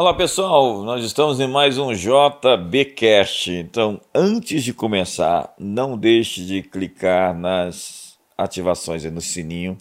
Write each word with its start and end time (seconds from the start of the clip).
Olá 0.00 0.14
pessoal, 0.14 0.82
nós 0.82 1.04
estamos 1.04 1.40
em 1.40 1.46
mais 1.46 1.76
um 1.76 1.92
JBcast. 1.92 3.52
Então, 3.52 4.00
antes 4.14 4.64
de 4.64 4.72
começar, 4.72 5.54
não 5.58 5.94
deixe 5.94 6.42
de 6.42 6.62
clicar 6.62 7.38
nas 7.38 8.18
ativações 8.34 9.04
e 9.04 9.10
no 9.10 9.20
sininho, 9.20 9.76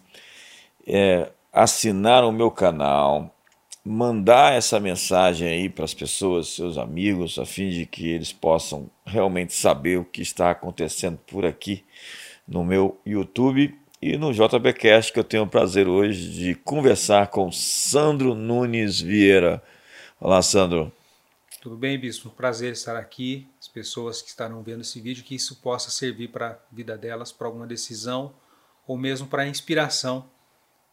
é, 0.86 1.32
assinar 1.54 2.25
o 2.25 2.34
meu 2.34 2.52
canal, 2.52 3.34
mandar 3.82 4.52
essa 4.52 4.78
mensagem 4.78 5.47
aí 5.47 5.70
para 5.70 5.86
as 5.86 5.93
pessoas, 5.93 6.50
seus 6.50 6.78
amigos, 6.78 7.39
a 7.39 7.46
fim 7.46 7.70
de 7.70 7.86
que 7.86 8.10
eles 8.10 8.33
possam 8.33 8.89
realmente 9.06 9.54
saber 9.54 10.00
o 10.00 10.04
que 10.04 10.21
está 10.21 10.51
acontecendo 10.51 11.18
por 11.25 11.46
aqui 11.46 11.86
no 12.46 12.65
meu 12.65 13.00
YouTube 13.06 13.74
e 14.01 14.18
no 14.18 14.33
JBcast 14.33 15.14
que 15.14 15.20
eu 15.20 15.24
tenho 15.24 15.43
o 15.43 15.50
prazer 15.50 15.88
hoje 15.88 16.29
de 16.29 16.56
conversar 16.56 17.28
com 17.28 17.50
Sandro 17.54 18.36
Nunes 18.36 19.00
Vieira. 19.00 19.64
Olá, 20.21 20.41
Sandro. 20.41 20.91
Tudo 21.61 21.78
bem, 21.78 21.97
Bispo? 21.97 22.29
Prazer 22.29 22.73
estar 22.73 22.97
aqui. 22.97 23.47
As 23.57 23.69
pessoas 23.69 24.21
que 24.21 24.27
estarão 24.27 24.61
vendo 24.61 24.82
esse 24.82 25.00
vídeo, 25.00 25.23
que 25.23 25.33
isso 25.33 25.61
possa 25.61 25.89
servir 25.89 26.27
para 26.27 26.50
a 26.50 26.57
vida 26.69 26.97
delas, 26.97 27.32
para 27.32 27.47
alguma 27.47 27.65
decisão 27.65 28.33
ou 28.86 28.97
mesmo 28.97 29.27
para 29.27 29.43
a 29.43 29.47
inspiração 29.47 30.29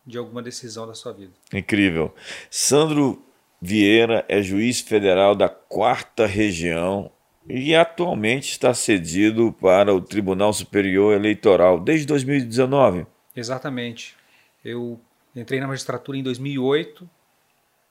de 0.06 0.16
alguma 0.16 0.40
decisão 0.40 0.86
da 0.86 0.94
sua 0.94 1.12
vida. 1.12 1.32
Incrível. 1.52 2.14
Sandro 2.48 3.20
Vieira 3.60 4.24
é 4.28 4.40
juiz 4.40 4.80
federal 4.80 5.34
da 5.34 5.48
quarta 5.48 6.24
região 6.24 7.10
e 7.48 7.74
atualmente 7.74 8.52
está 8.52 8.72
cedido 8.72 9.52
para 9.60 9.92
o 9.92 10.00
Tribunal 10.00 10.52
Superior 10.52 11.14
Eleitoral 11.14 11.80
desde 11.80 12.06
2019. 12.06 13.04
Exatamente. 13.34 14.14
Eu 14.64 15.01
entrei 15.34 15.58
na 15.58 15.66
magistratura 15.66 16.16
em 16.16 16.23
2008 16.23 17.10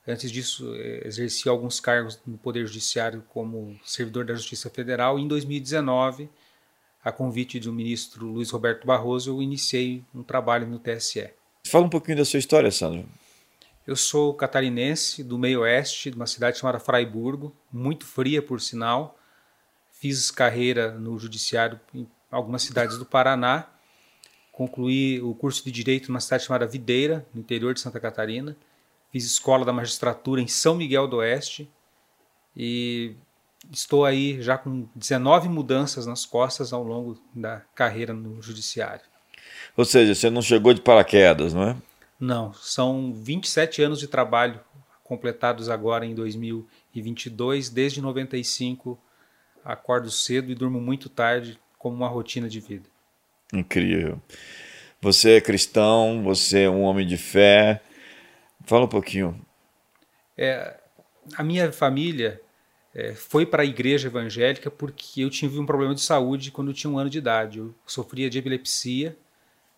Antes 0.07 0.31
disso, 0.31 0.75
eh, 0.75 1.01
exerci 1.05 1.49
alguns 1.49 1.79
cargos 1.79 2.19
no 2.27 2.37
Poder 2.37 2.67
Judiciário 2.67 3.23
como 3.29 3.79
servidor 3.83 4.23
da 4.23 4.35
Justiça 4.35 4.69
Federal. 4.69 5.17
E 5.17 5.23
em 5.23 5.27
2019, 5.27 6.29
a 7.03 7.11
convite 7.11 7.59
do 7.59 7.73
ministro 7.73 8.27
Luiz 8.27 8.51
Roberto 8.51 8.85
Barroso, 8.85 9.31
eu 9.31 9.41
iniciei 9.41 10.03
um 10.13 10.21
trabalho 10.21 10.67
no 10.67 10.77
TSE. 10.77 11.31
Fala 11.65 11.85
um 11.85 11.89
pouquinho 11.89 12.17
da 12.17 12.25
sua 12.25 12.37
história, 12.37 12.69
Sandro. 12.69 13.07
Eu 13.87 13.95
sou 13.95 14.33
catarinense, 14.35 15.23
do 15.23 15.39
meio 15.39 15.61
oeste, 15.61 16.11
de 16.11 16.15
uma 16.15 16.27
cidade 16.27 16.59
chamada 16.59 16.79
Fraiburgo, 16.79 17.55
muito 17.71 18.05
fria, 18.05 18.43
por 18.43 18.61
sinal. 18.61 19.17
Fiz 19.91 20.29
carreira 20.29 20.91
no 20.91 21.17
judiciário 21.17 21.79
em 21.93 22.07
algumas 22.29 22.61
cidades 22.61 22.97
do 22.99 23.05
Paraná. 23.05 23.67
Concluí 24.51 25.19
o 25.21 25.33
curso 25.33 25.63
de 25.63 25.71
Direito 25.71 26.09
numa 26.09 26.19
cidade 26.19 26.43
chamada 26.43 26.67
Videira, 26.67 27.25
no 27.33 27.41
interior 27.41 27.73
de 27.73 27.79
Santa 27.79 27.99
Catarina 27.99 28.55
fiz 29.16 29.23
escola 29.23 29.63
da 29.63 29.71
magistratura 29.71 30.41
em 30.41 30.47
São 30.47 30.75
Miguel 30.75 31.08
do 31.08 31.17
Oeste 31.17 31.71
e 32.53 33.16
estou 33.72 34.03
aí 34.03 34.41
já 34.41 34.57
com 34.57 34.89
19 34.94 35.47
mudanças 35.47 36.05
nas 36.05 36.25
costas 36.25 36.73
ao 36.73 36.83
longo 36.83 37.17
da 37.33 37.61
carreira 37.73 38.13
no 38.13 38.41
judiciário. 38.41 39.05
Ou 39.77 39.85
seja, 39.85 40.13
você 40.13 40.30
não 40.30 40.41
chegou 40.41 40.73
de 40.73 40.81
paraquedas, 40.81 41.53
não 41.53 41.63
é? 41.63 41.77
Não, 42.19 42.53
são 42.55 43.13
27 43.13 43.81
anos 43.81 44.02
de 44.02 44.07
trabalho 44.09 44.59
completados 45.02 45.69
agora 45.69 46.05
em 46.05 46.13
2022, 46.13 47.69
desde 47.69 48.02
95 48.02 49.00
acordo 49.63 50.11
cedo 50.11 50.52
e 50.52 50.55
durmo 50.55 50.81
muito 50.81 51.07
tarde 51.07 51.57
como 51.79 51.95
uma 51.95 52.09
rotina 52.09 52.50
de 52.50 52.59
vida. 52.59 52.89
Incrível. 53.53 54.22
Você 55.00 55.38
é 55.38 55.41
cristão, 55.41 56.22
você 56.22 56.63
é 56.63 56.69
um 56.69 56.81
homem 56.81 57.07
de 57.07 57.16
fé, 57.16 57.81
Fala 58.66 58.85
um 58.85 58.89
pouquinho. 58.89 59.39
É, 60.38 60.79
a 61.35 61.44
minha 61.44 61.72
família 61.72 62.41
é, 62.94 63.13
foi 63.13 63.45
para 63.45 63.62
a 63.62 63.66
igreja 63.66 64.07
evangélica 64.07 64.72
porque 64.72 65.22
eu 65.22 65.29
tive 65.29 65.59
um 65.59 65.66
problema 65.66 65.94
de 65.94 66.01
saúde 66.01 66.51
quando 66.51 66.69
eu 66.69 66.73
tinha 66.73 66.91
um 66.91 66.97
ano 66.97 67.09
de 67.09 67.17
idade. 67.17 67.59
Eu 67.59 67.75
sofria 67.85 68.29
de 68.29 68.39
epilepsia 68.39 69.16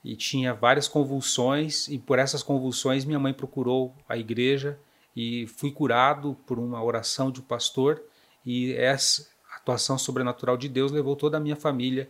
e 0.04 0.16
tinha 0.16 0.54
várias 0.54 0.88
convulsões, 0.88 1.90
e 1.90 1.98
por 1.98 2.18
essas 2.18 2.42
convulsões 2.42 3.04
minha 3.04 3.20
mãe 3.20 3.34
procurou 3.34 3.94
a 4.08 4.16
igreja 4.16 4.80
e 5.14 5.48
fui 5.48 5.72
curado 5.72 6.38
por 6.46 6.58
uma 6.58 6.82
oração 6.82 7.30
de 7.30 7.42
um 7.42 7.44
pastor, 7.44 8.02
e 8.46 8.74
essa 8.74 9.28
atuação 9.54 9.98
sobrenatural 9.98 10.56
de 10.56 10.70
Deus 10.70 10.92
levou 10.94 11.16
toda 11.16 11.36
a 11.36 11.40
minha 11.40 11.56
família 11.58 12.08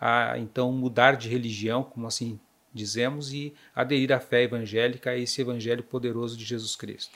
a 0.00 0.36
então 0.38 0.72
mudar 0.72 1.16
de 1.16 1.28
religião, 1.28 1.84
como 1.84 2.06
assim 2.08 2.40
dizemos, 2.76 3.32
e 3.32 3.54
aderir 3.74 4.12
à 4.12 4.20
fé 4.20 4.42
evangélica, 4.42 5.10
a 5.10 5.16
esse 5.16 5.40
evangelho 5.40 5.82
poderoso 5.82 6.36
de 6.36 6.44
Jesus 6.44 6.76
Cristo. 6.76 7.10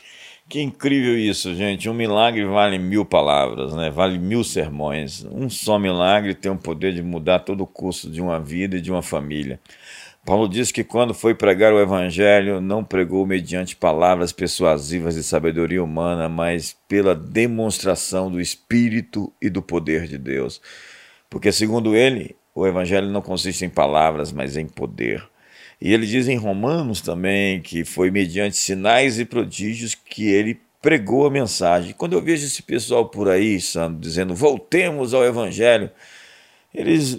Que 0.49 0.61
incrível 0.61 1.17
isso, 1.17 1.55
gente. 1.55 1.89
Um 1.89 1.95
milagre 1.95 2.45
vale 2.45 2.79
mil 2.79 3.05
palavras, 3.05 3.73
né? 3.75 3.91
vale 3.91 4.19
mil 4.19 4.43
sermões. 4.43 5.25
Um 5.25 5.49
só 5.49 5.79
milagre 5.79 6.35
tem 6.35 6.51
o 6.51 6.57
poder 6.57 6.93
de 6.93 7.03
mudar 7.03 7.41
todo 7.41 7.61
o 7.63 7.67
curso 7.67 8.11
de 8.11 8.21
uma 8.21 8.41
vida 8.41 8.77
e 8.77 8.81
de 8.81 8.91
uma 8.91 9.03
família. 9.03 9.61
Paulo 10.25 10.49
diz 10.49 10.71
que 10.71 10.85
quando 10.85 11.15
foi 11.15 11.35
pregar 11.35 11.73
o 11.73 11.81
Evangelho, 11.81 12.61
não 12.61 12.85
pregou 12.85 13.27
mediante 13.27 13.75
palavras 13.75 14.33
persuasivas 14.33 15.15
de 15.15 15.23
sabedoria 15.23 15.83
humana, 15.83 16.29
mas 16.29 16.77
pela 16.87 17.15
demonstração 17.15 18.31
do 18.31 18.41
Espírito 18.41 19.33
e 19.41 19.49
do 19.49 19.63
poder 19.63 20.07
de 20.07 20.19
Deus. 20.19 20.61
Porque, 21.29 21.51
segundo 21.51 21.97
ele, 21.97 22.37
o 22.55 22.67
Evangelho 22.67 23.09
não 23.09 23.23
consiste 23.23 23.65
em 23.65 23.71
palavras, 23.71 24.31
mas 24.31 24.57
em 24.57 24.67
poder. 24.67 25.27
E 25.81 25.93
ele 25.93 26.07
diz 26.07 26.29
em 26.29 26.37
Romanos 26.37 27.01
também 27.01 27.61
que 27.61 27.85
foi 27.85 28.11
mediante 28.11 28.57
sinais 28.57 29.19
e 29.19 29.25
prodígios 29.25 29.95
que 29.95 30.29
ele 30.29 30.61
pregou 30.83 31.27
a 31.27 31.31
mensagem. 31.31 31.95
Quando 31.97 32.13
eu 32.15 32.23
vejo 32.23 32.47
esse 32.47 32.63
pessoal 32.63 33.09
por 33.09 33.29
aí, 33.29 33.61
Sandro, 33.61 33.99
dizendo 33.99 34.35
voltemos 34.35 35.15
ao 35.15 35.25
Evangelho, 35.25 35.91
eles 36.75 37.19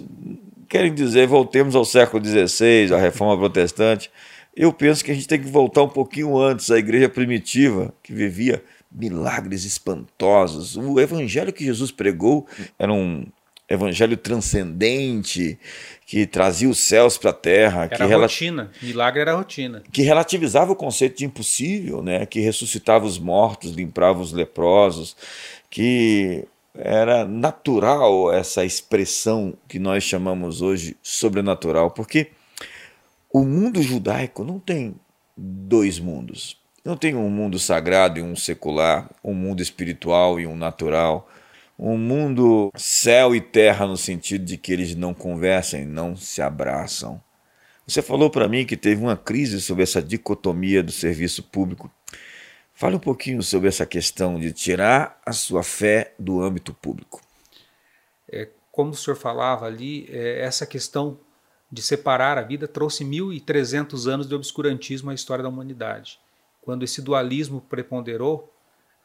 querem 0.68 0.94
dizer 0.94 1.26
voltemos 1.26 1.74
ao 1.74 1.84
século 1.84 2.24
XVI, 2.24 2.94
à 2.94 2.98
reforma 2.98 3.36
protestante. 3.36 4.10
Eu 4.54 4.72
penso 4.72 5.04
que 5.04 5.10
a 5.10 5.14
gente 5.14 5.28
tem 5.28 5.40
que 5.40 5.48
voltar 5.48 5.82
um 5.82 5.88
pouquinho 5.88 6.38
antes 6.38 6.70
à 6.70 6.78
igreja 6.78 7.08
primitiva, 7.08 7.92
que 8.02 8.12
vivia 8.12 8.62
milagres 8.90 9.64
espantosos. 9.64 10.76
O 10.76 11.00
evangelho 11.00 11.52
que 11.52 11.64
Jesus 11.64 11.90
pregou 11.90 12.46
era 12.78 12.92
um 12.92 13.24
evangelho 13.68 14.16
transcendente, 14.16 15.58
que 16.06 16.26
trazia 16.26 16.68
os 16.68 16.78
céus 16.78 17.16
para 17.16 17.30
a 17.30 17.34
terra. 17.34 17.84
Era 17.84 17.96
que 17.96 18.14
rotina, 18.14 18.70
milagre 18.82 19.20
era 19.20 19.34
rotina. 19.34 19.82
Que 19.90 20.02
relativizava 20.02 20.72
o 20.72 20.76
conceito 20.76 21.18
de 21.18 21.24
impossível, 21.24 22.02
né? 22.02 22.26
que 22.26 22.40
ressuscitava 22.40 23.06
os 23.06 23.18
mortos, 23.18 23.72
limpava 23.72 24.20
os 24.20 24.32
leprosos, 24.32 25.16
que 25.70 26.44
era 26.74 27.24
natural 27.24 28.32
essa 28.32 28.64
expressão 28.64 29.54
que 29.68 29.78
nós 29.78 30.02
chamamos 30.02 30.62
hoje 30.62 30.96
sobrenatural, 31.02 31.90
porque 31.90 32.28
o 33.32 33.44
mundo 33.44 33.82
judaico 33.82 34.44
não 34.44 34.58
tem 34.58 34.94
dois 35.36 35.98
mundos. 35.98 36.60
Não 36.84 36.96
tem 36.96 37.14
um 37.14 37.30
mundo 37.30 37.58
sagrado 37.58 38.18
e 38.18 38.22
um 38.22 38.34
secular, 38.34 39.08
um 39.22 39.32
mundo 39.32 39.62
espiritual 39.62 40.40
e 40.40 40.46
um 40.46 40.56
natural 40.56 41.28
um 41.78 41.96
mundo 41.96 42.70
céu 42.76 43.34
e 43.34 43.40
terra 43.40 43.86
no 43.86 43.96
sentido 43.96 44.44
de 44.44 44.56
que 44.56 44.72
eles 44.72 44.94
não 44.94 45.12
conversam, 45.12 45.84
não 45.84 46.14
se 46.16 46.40
abraçam. 46.40 47.22
Você 47.86 48.00
falou 48.00 48.30
para 48.30 48.48
mim 48.48 48.64
que 48.64 48.76
teve 48.76 49.02
uma 49.02 49.16
crise 49.16 49.60
sobre 49.60 49.82
essa 49.82 50.00
dicotomia 50.00 50.82
do 50.82 50.92
serviço 50.92 51.42
público. 51.42 51.90
Fale 52.72 52.96
um 52.96 53.00
pouquinho 53.00 53.42
sobre 53.42 53.68
essa 53.68 53.84
questão 53.84 54.38
de 54.38 54.52
tirar 54.52 55.20
a 55.26 55.32
sua 55.32 55.62
fé 55.62 56.14
do 56.18 56.40
âmbito 56.40 56.72
público. 56.72 57.20
É, 58.28 58.48
como 58.70 58.90
o 58.90 58.96
senhor 58.96 59.16
falava 59.16 59.66
ali, 59.66 60.06
é, 60.10 60.40
essa 60.40 60.64
questão 60.64 61.18
de 61.70 61.82
separar 61.82 62.38
a 62.38 62.42
vida 62.42 62.68
trouxe 62.68 63.04
1.300 63.04 64.06
anos 64.06 64.28
de 64.28 64.34
obscurantismo 64.34 65.10
à 65.10 65.14
história 65.14 65.42
da 65.42 65.48
humanidade. 65.48 66.18
Quando 66.60 66.82
esse 66.82 67.02
dualismo 67.02 67.60
preponderou, 67.60 68.52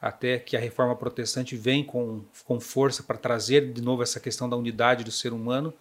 até 0.02 0.38
que 0.38 0.56
a 0.56 0.60
reforma 0.60 0.96
protestante 0.96 1.56
vem 1.56 1.84
com, 1.84 2.24
com 2.46 2.60
força 2.60 3.02
para 3.04 3.18
trazer 3.18 3.74
de 3.74 3.82
novo 3.82 4.04
essa 4.04 4.20
questão 4.20 4.48
da 4.48 4.56
unidade 4.56 5.04
do 5.04 5.12
ser 5.12 5.34
humano. 5.34 5.74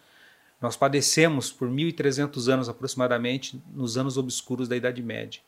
Nós 0.60 0.76
padecemos 0.76 1.52
por 1.52 1.68
1.300 1.68 2.52
anos 2.52 2.68
aproximadamente 2.68 3.60
nos 3.74 3.98
anos 3.98 4.16
obscuros 4.16 4.68
da 4.68 4.76
Idade 4.76 5.02
Média. 5.02 5.40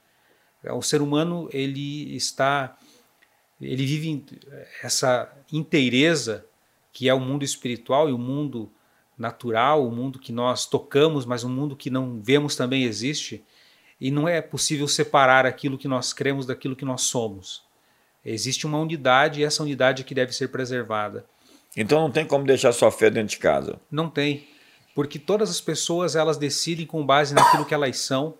O 0.65 0.83
ser 0.83 1.01
humano 1.01 1.49
ele 1.53 2.15
está, 2.15 2.77
ele 3.61 3.87
vive 3.87 4.25
essa 4.83 5.33
inteireza 5.53 6.45
que 6.93 7.09
é 7.09 7.15
o 7.15 7.21
mundo 7.21 7.45
espiritual 7.45 8.09
e 8.09 8.13
o 8.13 8.19
mundo 8.19 8.71
natural, 9.17 9.87
o 9.87 9.91
mundo 9.91 10.19
que 10.19 10.33
nós 10.33 10.67
tocamos, 10.67 11.25
mas 11.25 11.43
o 11.43 11.49
mundo 11.49 11.77
que 11.77 11.91
não 11.91 12.21
vemos 12.21 12.55
também 12.55 12.85
existe. 12.85 13.43
E 14.01 14.11
não 14.11 14.29
é 14.29 14.43
possível 14.43 14.87
separar 14.87 15.47
aquilo 15.47 15.79
que 15.79 15.89
nós 15.89 16.13
cremos 16.13 16.45
daquilo 16.45 16.77
que 16.77 16.85
nós 16.85 17.03
somos. 17.03 17.68
Existe 18.25 18.67
uma 18.67 18.79
unidade 18.79 19.41
e 19.41 19.45
essa 19.45 19.63
unidade 19.63 20.05
que 20.05 20.15
deve 20.15 20.33
ser 20.33 20.49
preservada. 20.49 21.25
Então 21.77 22.01
não 22.01 22.11
tem 22.11 22.27
como 22.27 22.45
deixar 22.45 22.73
sua 22.73 22.91
fé 22.91 23.11
dentro 23.11 23.31
de 23.31 23.39
casa. 23.39 23.79
Não 23.91 24.11
tem, 24.11 24.47
porque 24.95 25.19
todas 25.19 25.51
as 25.51 25.61
pessoas 25.61 26.17
elas 26.17 26.37
decidem 26.37 26.87
com 26.87 27.05
base 27.05 27.35
naquilo 27.35 27.65
que 27.65 27.75
elas 27.75 27.99
são, 27.99 28.35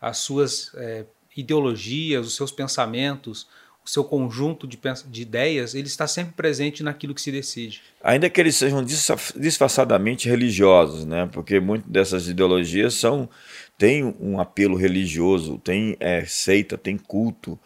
as 0.00 0.18
suas 0.18 0.72
é, 0.76 1.04
ideologias, 1.36 2.26
os 2.26 2.36
seus 2.36 2.50
pensamentos, 2.50 3.46
seu 3.88 4.04
conjunto 4.04 4.66
de, 4.66 4.78
de 5.06 5.22
ideias, 5.22 5.74
ele 5.74 5.86
está 5.86 6.06
sempre 6.06 6.34
presente 6.34 6.82
naquilo 6.82 7.14
que 7.14 7.22
se 7.22 7.32
decide. 7.32 7.80
Ainda 8.02 8.28
que 8.28 8.38
eles 8.38 8.54
sejam 8.54 8.84
disfarçadamente 8.84 10.28
religiosos, 10.28 11.06
né? 11.06 11.28
porque 11.32 11.58
muitas 11.58 11.90
dessas 11.90 12.28
ideologias 12.28 12.94
são 12.94 13.28
têm 13.78 14.04
um 14.20 14.38
apelo 14.38 14.76
religioso, 14.76 15.58
tem 15.58 15.96
é, 16.00 16.24
seita, 16.26 16.76
tem 16.76 16.98
culto, 16.98 17.58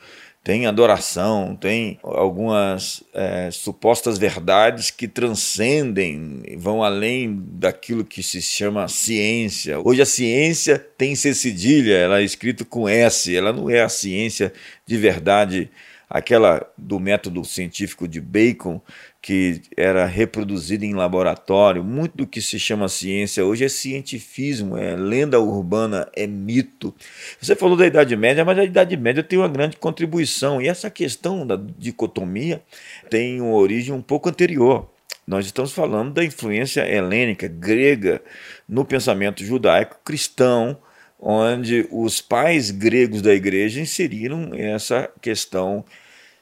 tem 0.44 0.66
adoração, 0.66 1.54
tem 1.54 1.98
algumas 2.02 3.02
é, 3.14 3.48
supostas 3.52 4.18
verdades 4.18 4.90
que 4.90 5.06
transcendem, 5.06 6.42
vão 6.58 6.82
além 6.82 7.40
daquilo 7.52 8.04
que 8.04 8.22
se 8.22 8.42
chama 8.42 8.88
ciência. 8.88 9.78
Hoje 9.78 10.02
a 10.02 10.06
ciência 10.06 10.78
tem 10.98 11.14
C 11.14 11.32
cedilha, 11.32 11.94
ela 11.94 12.20
é 12.20 12.24
escrita 12.24 12.64
com 12.64 12.88
S, 12.88 13.34
ela 13.34 13.52
não 13.52 13.70
é 13.70 13.82
a 13.82 13.88
ciência 13.88 14.52
de 14.84 14.96
verdade 14.96 15.70
aquela 16.12 16.70
do 16.76 17.00
método 17.00 17.42
científico 17.42 18.06
de 18.06 18.20
Bacon, 18.20 18.82
que 19.22 19.62
era 19.76 20.04
reproduzida 20.04 20.84
em 20.84 20.94
laboratório, 20.94 21.84
muito 21.84 22.16
do 22.16 22.26
que 22.26 22.42
se 22.42 22.58
chama 22.58 22.88
ciência 22.88 23.46
hoje 23.46 23.64
é 23.64 23.68
cientifismo, 23.68 24.76
é 24.76 24.96
lenda 24.96 25.38
urbana, 25.38 26.08
é 26.12 26.26
mito. 26.26 26.92
Você 27.40 27.54
falou 27.54 27.76
da 27.76 27.86
Idade 27.86 28.16
Média, 28.16 28.44
mas 28.44 28.58
a 28.58 28.64
Idade 28.64 28.96
Média 28.96 29.22
tem 29.22 29.38
uma 29.38 29.48
grande 29.48 29.76
contribuição, 29.76 30.60
e 30.60 30.66
essa 30.66 30.90
questão 30.90 31.46
da 31.46 31.56
dicotomia 31.56 32.60
tem 33.08 33.40
uma 33.40 33.54
origem 33.54 33.94
um 33.94 34.02
pouco 34.02 34.28
anterior. 34.28 34.90
Nós 35.24 35.46
estamos 35.46 35.70
falando 35.72 36.12
da 36.12 36.24
influência 36.24 36.80
helênica, 36.80 37.46
grega, 37.46 38.20
no 38.68 38.84
pensamento 38.84 39.44
judaico 39.44 40.00
cristão, 40.04 40.76
onde 41.16 41.86
os 41.92 42.20
pais 42.20 42.72
gregos 42.72 43.22
da 43.22 43.32
igreja 43.32 43.80
inseriram 43.80 44.50
essa 44.52 45.08
questão 45.20 45.84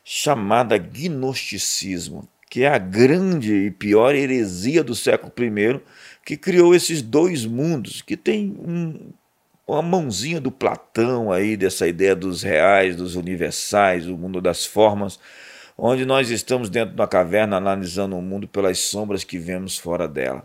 chamada 0.03 0.79
gnosticismo, 0.79 2.27
que 2.51 2.65
é 2.65 2.69
a 2.69 2.79
grande 2.79 3.55
e 3.55 3.71
pior 3.71 4.13
heresia 4.13 4.83
do 4.83 4.93
século 4.93 5.33
I, 5.39 5.81
que 6.25 6.37
criou 6.37 6.75
esses 6.75 7.01
dois 7.01 7.47
mundos, 7.47 8.03
que 8.03 8.17
tem 8.17 8.57
um, 8.59 9.13
uma 9.67 9.81
mãozinha 9.81 10.41
do 10.41 10.51
Platão 10.51 11.31
aí, 11.31 11.57
dessa 11.57 11.87
ideia 11.87 12.17
dos 12.17 12.43
reais, 12.43 12.97
dos 12.97 13.15
universais, 13.15 14.09
o 14.09 14.19
mundo 14.19 14.41
das 14.41 14.67
formas, 14.67 15.21
onde 15.79 16.05
nós 16.05 16.29
estamos 16.29 16.69
dentro 16.69 16.95
de 16.97 17.01
uma 17.01 17.07
caverna 17.07 17.57
analisando 17.57 18.17
o 18.19 18.23
mundo 18.23 18.49
pelas 18.49 18.81
sombras 18.81 19.23
que 19.23 19.39
vemos 19.39 19.79
fora 19.79 20.09
dela. 20.09 20.45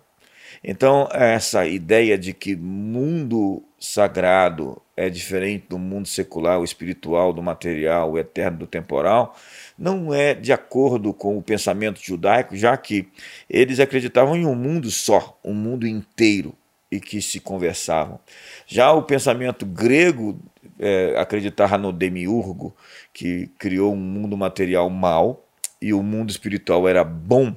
Então, 0.63 1.09
essa 1.11 1.65
ideia 1.65 2.17
de 2.17 2.33
que 2.33 2.55
mundo 2.55 3.63
sagrado 3.85 4.81
é 4.97 5.09
diferente 5.09 5.67
do 5.69 5.77
mundo 5.77 6.07
secular, 6.07 6.59
o 6.59 6.63
espiritual, 6.63 7.33
do 7.33 7.41
material, 7.41 8.11
o 8.11 8.19
eterno, 8.19 8.59
do 8.59 8.67
temporal, 8.67 9.35
não 9.77 10.13
é 10.13 10.33
de 10.33 10.53
acordo 10.53 11.13
com 11.13 11.37
o 11.37 11.43
pensamento 11.43 11.99
judaico, 12.01 12.55
já 12.55 12.75
que 12.77 13.07
eles 13.49 13.79
acreditavam 13.79 14.35
em 14.35 14.45
um 14.45 14.55
mundo 14.55 14.89
só, 14.89 15.37
um 15.43 15.53
mundo 15.53 15.85
inteiro, 15.87 16.55
e 16.91 16.99
que 16.99 17.21
se 17.21 17.39
conversavam. 17.39 18.19
Já 18.65 18.91
o 18.93 19.03
pensamento 19.03 19.65
grego 19.65 20.39
é, 20.79 21.15
acreditava 21.17 21.77
no 21.77 21.91
demiurgo, 21.91 22.75
que 23.13 23.47
criou 23.57 23.93
um 23.93 23.97
mundo 23.97 24.37
material 24.37 24.89
mal 24.89 25.45
e 25.81 25.93
o 25.93 26.01
mundo 26.01 26.29
espiritual 26.29 26.87
era 26.87 27.03
bom. 27.03 27.55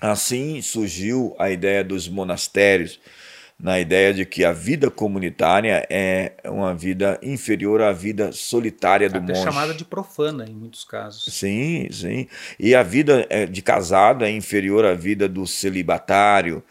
Assim 0.00 0.60
surgiu 0.60 1.34
a 1.38 1.50
ideia 1.50 1.82
dos 1.82 2.08
monastérios, 2.08 3.00
na 3.58 3.80
ideia 3.80 4.12
de 4.12 4.26
que 4.26 4.44
a 4.44 4.52
vida 4.52 4.90
comunitária 4.90 5.86
é 5.88 6.34
uma 6.44 6.74
vida 6.74 7.18
inferior 7.22 7.80
à 7.80 7.90
vida 7.90 8.30
solitária 8.30 9.08
do 9.08 9.16
Até 9.18 9.32
monge. 9.32 9.44
chamada 9.44 9.72
de 9.72 9.84
profana 9.84 10.44
em 10.46 10.54
muitos 10.54 10.84
casos. 10.84 11.32
Sim, 11.32 11.88
sim. 11.90 12.28
E 12.60 12.74
a 12.74 12.82
vida 12.82 13.26
é, 13.30 13.46
de 13.46 13.62
casado 13.62 14.24
é 14.24 14.30
inferior 14.30 14.84
à 14.84 14.94
vida 14.94 15.26
do 15.26 15.46
celibatário. 15.46 16.62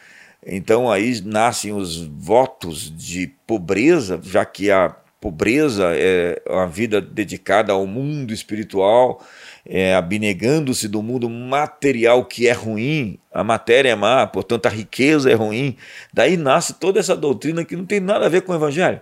Então 0.45 0.91
aí 0.91 1.21
nascem 1.25 1.73
os 1.73 2.05
votos 2.05 2.95
de 2.95 3.33
pobreza, 3.47 4.19
já 4.23 4.45
que 4.45 4.69
a 4.69 4.95
pobreza 5.25 5.91
é 5.95 6.39
uma 6.47 6.67
vida 6.67 7.01
dedicada 7.01 7.73
ao 7.73 7.87
mundo 7.87 8.31
espiritual 8.31 9.25
é, 9.65 9.95
abnegando-se 9.95 10.87
do 10.87 11.01
mundo 11.01 11.27
material 11.27 12.23
que 12.23 12.47
é 12.47 12.51
ruim, 12.51 13.17
a 13.33 13.43
matéria 13.43 13.89
é 13.89 13.95
má, 13.95 14.27
portanto 14.27 14.67
a 14.67 14.69
riqueza 14.69 15.31
é 15.31 15.33
ruim. 15.33 15.75
Daí 16.13 16.37
nasce 16.37 16.75
toda 16.75 16.99
essa 16.99 17.17
doutrina 17.17 17.65
que 17.65 17.75
não 17.75 17.87
tem 17.87 17.99
nada 17.99 18.27
a 18.27 18.29
ver 18.29 18.43
com 18.43 18.51
o 18.51 18.55
Evangelho. 18.55 19.01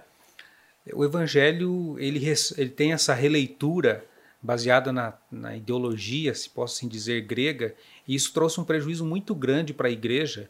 O 0.93 1.03
Evangelho 1.03 1.97
ele, 1.99 2.25
ele 2.57 2.69
tem 2.69 2.93
essa 2.93 3.13
releitura 3.13 4.05
baseada 4.41 4.93
na, 4.93 5.13
na 5.29 5.57
ideologia, 5.57 6.33
se 6.33 6.49
posso 6.49 6.77
assim 6.77 6.87
dizer, 6.87 7.19
grega, 7.23 7.75
e 8.07 8.15
isso 8.15 8.31
trouxe 8.31 8.61
um 8.61 8.63
prejuízo 8.63 9.03
muito 9.03 9.35
grande 9.35 9.73
para 9.73 9.89
a 9.89 9.91
igreja. 9.91 10.49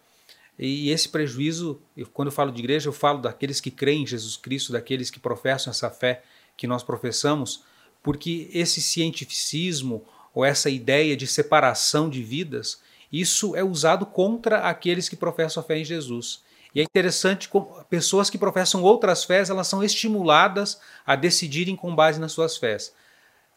E 0.58 0.90
esse 0.92 1.10
prejuízo, 1.10 1.82
eu, 1.98 2.08
quando 2.08 2.28
eu 2.28 2.32
falo 2.32 2.52
de 2.52 2.60
igreja, 2.60 2.88
eu 2.88 2.94
falo 2.94 3.20
daqueles 3.20 3.60
que 3.60 3.72
creem 3.72 4.04
em 4.04 4.08
Jesus 4.08 4.38
Cristo, 4.38 4.72
daqueles 4.72 5.10
que 5.10 5.20
professam 5.20 5.72
essa 5.72 5.90
fé 5.90 6.24
que 6.56 6.68
nós 6.68 6.84
professamos, 6.84 7.64
porque 8.02 8.50
esse 8.54 8.82
cientificismo 8.82 10.06
ou 10.34 10.46
essa 10.46 10.70
ideia 10.70 11.18
de 11.18 11.26
separação 11.26 12.10
de 12.10 12.22
vidas, 12.22 12.82
isso 13.12 13.56
é 13.56 13.64
usado 13.64 14.06
contra 14.06 14.60
aqueles 14.60 15.10
que 15.10 15.16
professam 15.16 15.62
a 15.62 15.66
fé 15.66 15.78
em 15.78 15.86
Jesus. 15.86 16.42
E 16.76 16.80
é 16.80 16.84
interessante 16.84 17.50
como 17.50 17.84
pessoas 17.86 18.30
que 18.30 18.38
professam 18.38 18.82
outras 18.84 19.24
fés, 19.24 19.50
elas 19.50 19.68
são 19.68 19.84
estimuladas 19.84 20.80
a 21.06 21.16
decidirem 21.16 21.76
com 21.76 21.96
base 21.96 22.20
nas 22.20 22.32
suas 22.32 22.58
fés 22.58 22.94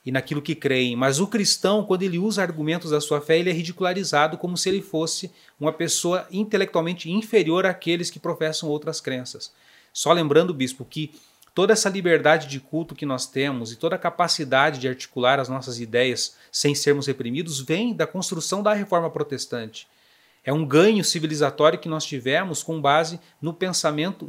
e 0.07 0.13
naquilo 0.13 0.41
que 0.41 0.55
creem. 0.55 0.95
Mas 0.95 1.19
o 1.19 1.27
cristão, 1.27 1.85
quando 1.85 2.05
ele 2.05 2.17
usa 2.17 2.41
argumentos 2.41 2.93
da 2.93 3.01
sua 3.01 3.21
fé, 3.21 3.41
ele 3.41 3.51
é 3.51 3.53
ridicularizado 3.53 4.39
como 4.39 4.57
se 4.57 4.69
ele 4.69 4.81
fosse 4.81 5.33
uma 5.59 5.73
pessoa 5.73 6.29
intelectualmente 6.31 7.11
inferior 7.11 7.67
àqueles 7.67 8.09
que 8.09 8.21
professam 8.21 8.69
outras 8.69 9.01
crenças. 9.01 9.53
Só 9.93 10.13
lembrando, 10.13 10.55
bispo, 10.55 10.85
que 10.85 11.13
toda 11.53 11.73
essa 11.73 11.89
liberdade 11.89 12.47
de 12.47 12.61
culto 12.61 12.95
que 12.95 13.05
nós 13.05 13.27
temos 13.27 13.73
e 13.73 13.77
toda 13.77 13.97
a 13.97 13.99
capacidade 13.99 14.79
de 14.79 14.87
articular 14.87 15.41
as 15.41 15.49
nossas 15.49 15.81
ideias 15.81 16.37
sem 16.53 16.73
sermos 16.73 17.09
reprimidos 17.09 17.61
vem 17.61 17.93
da 17.93 18.07
construção 18.07 18.63
da 18.63 18.73
reforma 18.73 19.11
protestante. 19.11 19.89
É 20.45 20.53
um 20.53 20.65
ganho 20.65 21.03
civilizatório 21.03 21.81
que 21.81 21.89
nós 21.89 22.05
tivemos 22.05 22.63
com 22.63 22.81
base 22.81 23.19
no 23.43 23.53
pensamento 23.53 24.29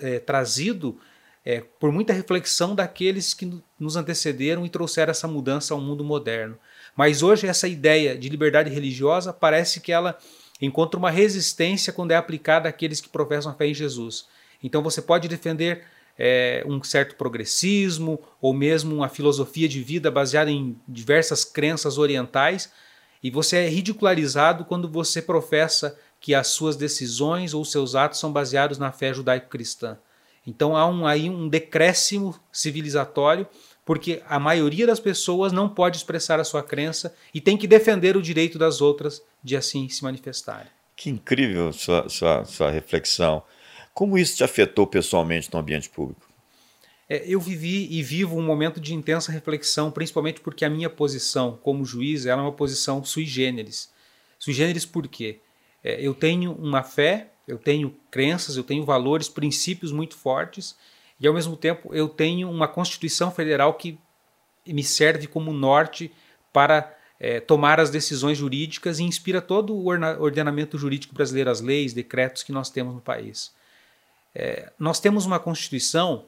é, 0.00 0.18
trazido 0.18 0.98
é, 1.44 1.60
por 1.60 1.90
muita 1.90 2.12
reflexão 2.12 2.74
daqueles 2.74 3.34
que 3.34 3.62
nos 3.78 3.96
antecederam 3.96 4.64
e 4.64 4.70
trouxeram 4.70 5.10
essa 5.10 5.26
mudança 5.26 5.74
ao 5.74 5.80
mundo 5.80 6.04
moderno. 6.04 6.56
Mas 6.96 7.22
hoje 7.22 7.46
essa 7.46 7.66
ideia 7.66 8.16
de 8.16 8.28
liberdade 8.28 8.70
religiosa 8.70 9.32
parece 9.32 9.80
que 9.80 9.92
ela 9.92 10.16
encontra 10.60 10.98
uma 10.98 11.10
resistência 11.10 11.92
quando 11.92 12.12
é 12.12 12.16
aplicada 12.16 12.68
àqueles 12.68 13.00
que 13.00 13.08
professam 13.08 13.50
a 13.50 13.54
fé 13.54 13.66
em 13.66 13.74
Jesus. 13.74 14.26
Então 14.62 14.82
você 14.82 15.02
pode 15.02 15.26
defender 15.26 15.84
é, 16.16 16.62
um 16.66 16.82
certo 16.82 17.16
progressismo 17.16 18.20
ou 18.40 18.54
mesmo 18.54 18.94
uma 18.94 19.08
filosofia 19.08 19.68
de 19.68 19.82
vida 19.82 20.10
baseada 20.10 20.50
em 20.50 20.78
diversas 20.86 21.44
crenças 21.44 21.98
orientais, 21.98 22.70
e 23.22 23.30
você 23.30 23.56
é 23.58 23.68
ridicularizado 23.68 24.64
quando 24.64 24.88
você 24.88 25.22
professa 25.22 25.98
que 26.20 26.34
as 26.34 26.48
suas 26.48 26.76
decisões 26.76 27.54
ou 27.54 27.64
seus 27.64 27.94
atos 27.94 28.18
são 28.20 28.32
baseados 28.32 28.78
na 28.78 28.92
fé 28.92 29.12
judaico-cristã. 29.12 29.98
Então 30.46 30.76
há 30.76 30.86
um, 30.86 31.06
aí 31.06 31.30
um 31.30 31.48
decréscimo 31.48 32.38
civilizatório, 32.50 33.46
porque 33.84 34.22
a 34.28 34.38
maioria 34.38 34.86
das 34.86 35.00
pessoas 35.00 35.52
não 35.52 35.68
pode 35.68 35.96
expressar 35.96 36.40
a 36.40 36.44
sua 36.44 36.62
crença 36.62 37.14
e 37.32 37.40
tem 37.40 37.56
que 37.56 37.66
defender 37.66 38.16
o 38.16 38.22
direito 38.22 38.58
das 38.58 38.80
outras 38.80 39.22
de 39.42 39.56
assim 39.56 39.88
se 39.88 40.02
manifestarem. 40.02 40.70
Que 40.96 41.10
incrível 41.10 41.72
sua, 41.72 42.08
sua, 42.08 42.44
sua 42.44 42.70
reflexão. 42.70 43.42
Como 43.94 44.16
isso 44.16 44.36
te 44.36 44.44
afetou 44.44 44.86
pessoalmente 44.86 45.52
no 45.52 45.58
ambiente 45.58 45.88
público? 45.88 46.28
É, 47.08 47.24
eu 47.26 47.40
vivi 47.40 47.88
e 47.90 48.02
vivo 48.02 48.36
um 48.36 48.42
momento 48.42 48.80
de 48.80 48.94
intensa 48.94 49.30
reflexão, 49.30 49.90
principalmente 49.90 50.40
porque 50.40 50.64
a 50.64 50.70
minha 50.70 50.88
posição 50.88 51.58
como 51.62 51.84
juiz 51.84 52.24
é 52.26 52.34
uma 52.34 52.52
posição 52.52 53.04
sui 53.04 53.26
generis. 53.26 53.90
Sui 54.38 54.54
generis 54.54 54.86
por 54.86 55.06
quê? 55.06 55.40
É, 55.82 56.00
eu 56.00 56.14
tenho 56.14 56.52
uma 56.52 56.82
fé, 56.82 57.32
eu 57.46 57.58
tenho 57.58 57.94
crenças, 58.10 58.56
eu 58.56 58.62
tenho 58.62 58.84
valores, 58.84 59.28
princípios 59.28 59.92
muito 59.92 60.16
fortes 60.16 60.76
e 61.20 61.26
ao 61.26 61.34
mesmo 61.34 61.56
tempo 61.56 61.94
eu 61.94 62.08
tenho 62.08 62.50
uma 62.50 62.68
Constituição 62.68 63.30
Federal 63.30 63.74
que 63.74 63.98
me 64.66 64.82
serve 64.84 65.26
como 65.26 65.52
norte 65.52 66.12
para 66.52 66.96
é, 67.18 67.40
tomar 67.40 67.78
as 67.78 67.90
decisões 67.90 68.38
jurídicas 68.38 68.98
e 68.98 69.04
inspira 69.04 69.40
todo 69.40 69.74
o 69.74 69.86
ordenamento 69.86 70.76
jurídico 70.76 71.14
brasileiro, 71.14 71.50
as 71.50 71.60
leis, 71.60 71.92
decretos 71.92 72.42
que 72.42 72.52
nós 72.52 72.70
temos 72.70 72.94
no 72.94 73.00
país. 73.00 73.52
É, 74.34 74.72
nós 74.78 74.98
temos 74.98 75.26
uma 75.26 75.38
Constituição 75.38 76.24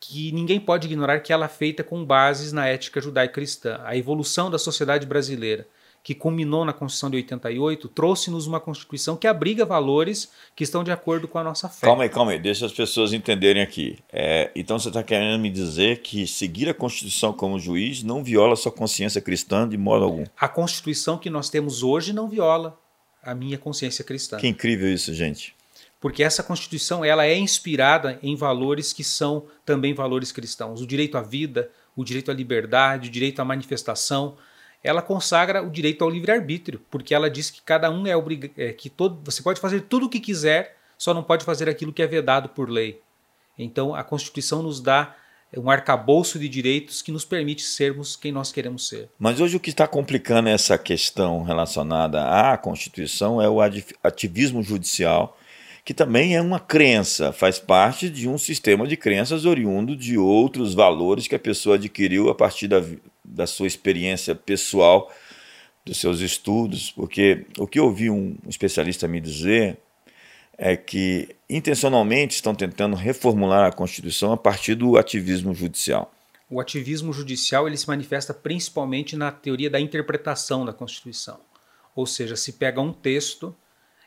que 0.00 0.30
ninguém 0.32 0.60
pode 0.60 0.86
ignorar 0.86 1.20
que 1.20 1.32
ela 1.32 1.46
é 1.46 1.48
feita 1.48 1.82
com 1.82 2.04
bases 2.04 2.52
na 2.52 2.66
ética 2.66 3.00
judaico-cristã, 3.00 3.80
a 3.84 3.96
evolução 3.96 4.50
da 4.50 4.58
sociedade 4.58 5.06
brasileira, 5.06 5.66
que 6.04 6.14
culminou 6.14 6.66
na 6.66 6.72
Constituição 6.74 7.08
de 7.08 7.16
88, 7.16 7.88
trouxe-nos 7.88 8.46
uma 8.46 8.60
Constituição 8.60 9.16
que 9.16 9.26
abriga 9.26 9.64
valores 9.64 10.30
que 10.54 10.62
estão 10.62 10.84
de 10.84 10.92
acordo 10.92 11.26
com 11.26 11.38
a 11.38 11.42
nossa 11.42 11.66
fé. 11.66 11.86
Calma 11.86 12.02
aí, 12.02 12.10
calma 12.10 12.32
aí, 12.32 12.38
deixa 12.38 12.66
as 12.66 12.72
pessoas 12.72 13.14
entenderem 13.14 13.62
aqui. 13.62 13.98
É, 14.12 14.50
então 14.54 14.78
você 14.78 14.88
está 14.88 15.02
querendo 15.02 15.40
me 15.40 15.48
dizer 15.48 16.02
que 16.02 16.26
seguir 16.26 16.68
a 16.68 16.74
Constituição 16.74 17.32
como 17.32 17.58
juiz 17.58 18.02
não 18.02 18.22
viola 18.22 18.54
sua 18.54 18.70
consciência 18.70 19.18
cristã 19.18 19.66
de 19.66 19.78
modo 19.78 20.04
algum? 20.04 20.24
A 20.38 20.46
Constituição 20.46 21.16
que 21.16 21.30
nós 21.30 21.48
temos 21.48 21.82
hoje 21.82 22.12
não 22.12 22.28
viola 22.28 22.78
a 23.22 23.34
minha 23.34 23.56
consciência 23.56 24.04
cristã. 24.04 24.36
Que 24.36 24.46
incrível 24.46 24.92
isso, 24.92 25.14
gente. 25.14 25.54
Porque 25.98 26.22
essa 26.22 26.42
Constituição 26.42 27.02
ela 27.02 27.24
é 27.24 27.34
inspirada 27.34 28.18
em 28.22 28.36
valores 28.36 28.92
que 28.92 29.02
são 29.02 29.46
também 29.64 29.94
valores 29.94 30.30
cristãos. 30.30 30.82
O 30.82 30.86
direito 30.86 31.16
à 31.16 31.22
vida, 31.22 31.70
o 31.96 32.04
direito 32.04 32.30
à 32.30 32.34
liberdade, 32.34 33.08
o 33.08 33.10
direito 33.10 33.40
à 33.40 33.44
manifestação, 33.44 34.36
ela 34.84 35.00
consagra 35.00 35.62
o 35.62 35.70
direito 35.70 36.04
ao 36.04 36.10
livre-arbítrio, 36.10 36.78
porque 36.90 37.14
ela 37.14 37.30
diz 37.30 37.50
que 37.50 37.62
cada 37.62 37.90
um 37.90 38.06
é 38.06 38.14
obrigado, 38.14 38.52
é, 38.58 38.70
que 38.70 38.90
todo, 38.90 39.18
você 39.24 39.42
pode 39.42 39.58
fazer 39.58 39.80
tudo 39.80 40.06
o 40.06 40.08
que 40.10 40.20
quiser, 40.20 40.76
só 40.98 41.14
não 41.14 41.22
pode 41.22 41.42
fazer 41.42 41.70
aquilo 41.70 41.92
que 41.92 42.02
é 42.02 42.06
vedado 42.06 42.50
por 42.50 42.68
lei. 42.68 43.00
Então 43.58 43.94
a 43.94 44.04
Constituição 44.04 44.62
nos 44.62 44.80
dá 44.80 45.16
um 45.56 45.70
arcabouço 45.70 46.38
de 46.38 46.48
direitos 46.48 47.00
que 47.00 47.12
nos 47.12 47.24
permite 47.24 47.62
sermos 47.62 48.14
quem 48.14 48.30
nós 48.30 48.52
queremos 48.52 48.88
ser. 48.88 49.08
Mas 49.18 49.40
hoje 49.40 49.56
o 49.56 49.60
que 49.60 49.70
está 49.70 49.86
complicando 49.86 50.48
essa 50.48 50.76
questão 50.76 51.42
relacionada 51.42 52.22
à 52.28 52.58
Constituição 52.58 53.40
é 53.40 53.48
o 53.48 53.60
ativismo 54.02 54.62
judicial, 54.62 55.38
que 55.84 55.94
também 55.94 56.34
é 56.34 56.42
uma 56.42 56.58
crença, 56.58 57.32
faz 57.32 57.58
parte 57.58 58.10
de 58.10 58.28
um 58.28 58.36
sistema 58.36 58.86
de 58.86 58.96
crenças 58.96 59.44
oriundo 59.44 59.96
de 59.96 60.18
outros 60.18 60.74
valores 60.74 61.28
que 61.28 61.34
a 61.34 61.38
pessoa 61.38 61.76
adquiriu 61.76 62.28
a 62.28 62.34
partir 62.34 62.66
da, 62.66 62.82
da 63.24 63.46
sua 63.46 63.66
experiência 63.66 64.34
pessoal, 64.34 65.12
dos 65.84 65.98
seus 65.98 66.20
estudos, 66.20 66.90
porque 66.90 67.46
o 67.58 67.66
que 67.66 67.78
eu 67.78 67.84
ouvi 67.84 68.08
um 68.08 68.36
especialista 68.48 69.06
me 69.06 69.20
dizer 69.20 69.78
é 70.56 70.76
que 70.76 71.34
intencionalmente 71.50 72.34
estão 72.34 72.54
tentando 72.54 72.96
reformular 72.96 73.66
a 73.66 73.72
Constituição 73.72 74.32
a 74.32 74.36
partir 74.36 74.74
do 74.74 74.96
ativismo 74.96 75.54
judicial. 75.54 76.12
O 76.48 76.60
ativismo 76.60 77.12
judicial 77.12 77.66
ele 77.66 77.76
se 77.76 77.88
manifesta 77.88 78.32
principalmente 78.32 79.16
na 79.16 79.32
teoria 79.32 79.68
da 79.68 79.80
interpretação 79.80 80.64
da 80.64 80.72
Constituição. 80.72 81.40
Ou 81.94 82.06
seja, 82.06 82.36
se 82.36 82.52
pega 82.54 82.80
um 82.80 82.92
texto 82.92 83.54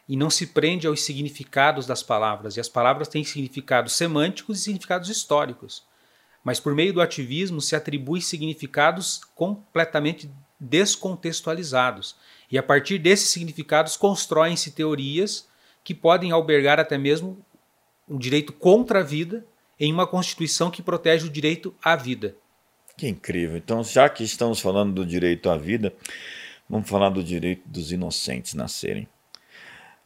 e 0.07 0.15
não 0.15 0.29
se 0.29 0.47
prende 0.47 0.87
aos 0.87 1.01
significados 1.01 1.85
das 1.85 2.01
palavras, 2.01 2.55
e 2.55 2.59
as 2.61 2.69
palavras 2.69 3.09
têm 3.09 3.23
significados 3.23 3.93
semânticos 3.93 4.59
e 4.59 4.63
significados 4.63 5.09
históricos 5.09 5.83
mas 6.47 6.61
por 6.61 6.73
meio 6.73 6.93
do 6.93 7.01
ativismo 7.01 7.59
se 7.59 7.75
atribui 7.75 8.21
significados 8.21 9.19
completamente 9.35 10.31
descontextualizados. 10.57 12.15
E 12.49 12.57
a 12.57 12.63
partir 12.63 12.99
desses 12.99 13.27
significados 13.31 13.97
constroem-se 13.97 14.71
teorias 14.71 15.45
que 15.83 15.93
podem 15.93 16.31
albergar 16.31 16.79
até 16.79 16.97
mesmo 16.97 17.37
um 18.07 18.17
direito 18.17 18.53
contra 18.53 19.01
a 19.01 19.03
vida 19.03 19.45
em 19.77 19.91
uma 19.91 20.07
Constituição 20.07 20.71
que 20.71 20.81
protege 20.81 21.27
o 21.27 21.29
direito 21.29 21.75
à 21.83 21.97
vida. 21.97 22.33
Que 22.95 23.09
incrível. 23.09 23.57
Então, 23.57 23.83
já 23.83 24.07
que 24.07 24.23
estamos 24.23 24.61
falando 24.61 24.93
do 24.93 25.05
direito 25.05 25.49
à 25.49 25.57
vida, 25.57 25.93
vamos 26.69 26.89
falar 26.89 27.09
do 27.09 27.21
direito 27.21 27.67
dos 27.67 27.91
inocentes 27.91 28.53
nascerem. 28.53 29.05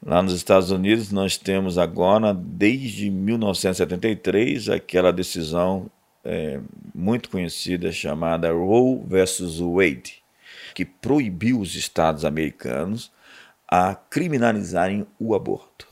Lá 0.04 0.24
nos 0.24 0.34
Estados 0.34 0.72
Unidos, 0.72 1.12
nós 1.12 1.38
temos 1.38 1.78
agora, 1.78 2.34
desde 2.34 3.12
1973, 3.12 4.70
aquela 4.70 5.14
decisão 5.14 5.88
é, 6.24 6.60
muito 6.94 7.30
conhecida 7.30 7.92
chamada 7.92 8.52
Roe 8.52 9.02
versus 9.06 9.60
Wade, 9.60 10.22
que 10.74 10.86
proibiu 10.86 11.60
os 11.60 11.76
estados 11.76 12.26
americanos 12.26 13.12
a 13.68 13.96
criminalizarem 13.96 15.06
o 15.20 15.34
aborto. 15.34 15.88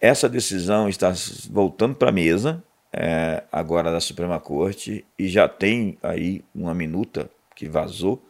Essa 0.00 0.28
decisão 0.28 0.88
está 0.88 1.12
voltando 1.50 1.94
para 1.94 2.10
a 2.10 2.12
mesa 2.12 2.62
é, 2.92 3.42
agora 3.50 3.90
da 3.90 4.00
Suprema 4.00 4.40
Corte 4.40 5.04
e 5.18 5.28
já 5.28 5.48
tem 5.48 5.98
aí 6.02 6.44
uma 6.54 6.74
minuta 6.74 7.30
que 7.54 7.68
vazou 7.68 8.22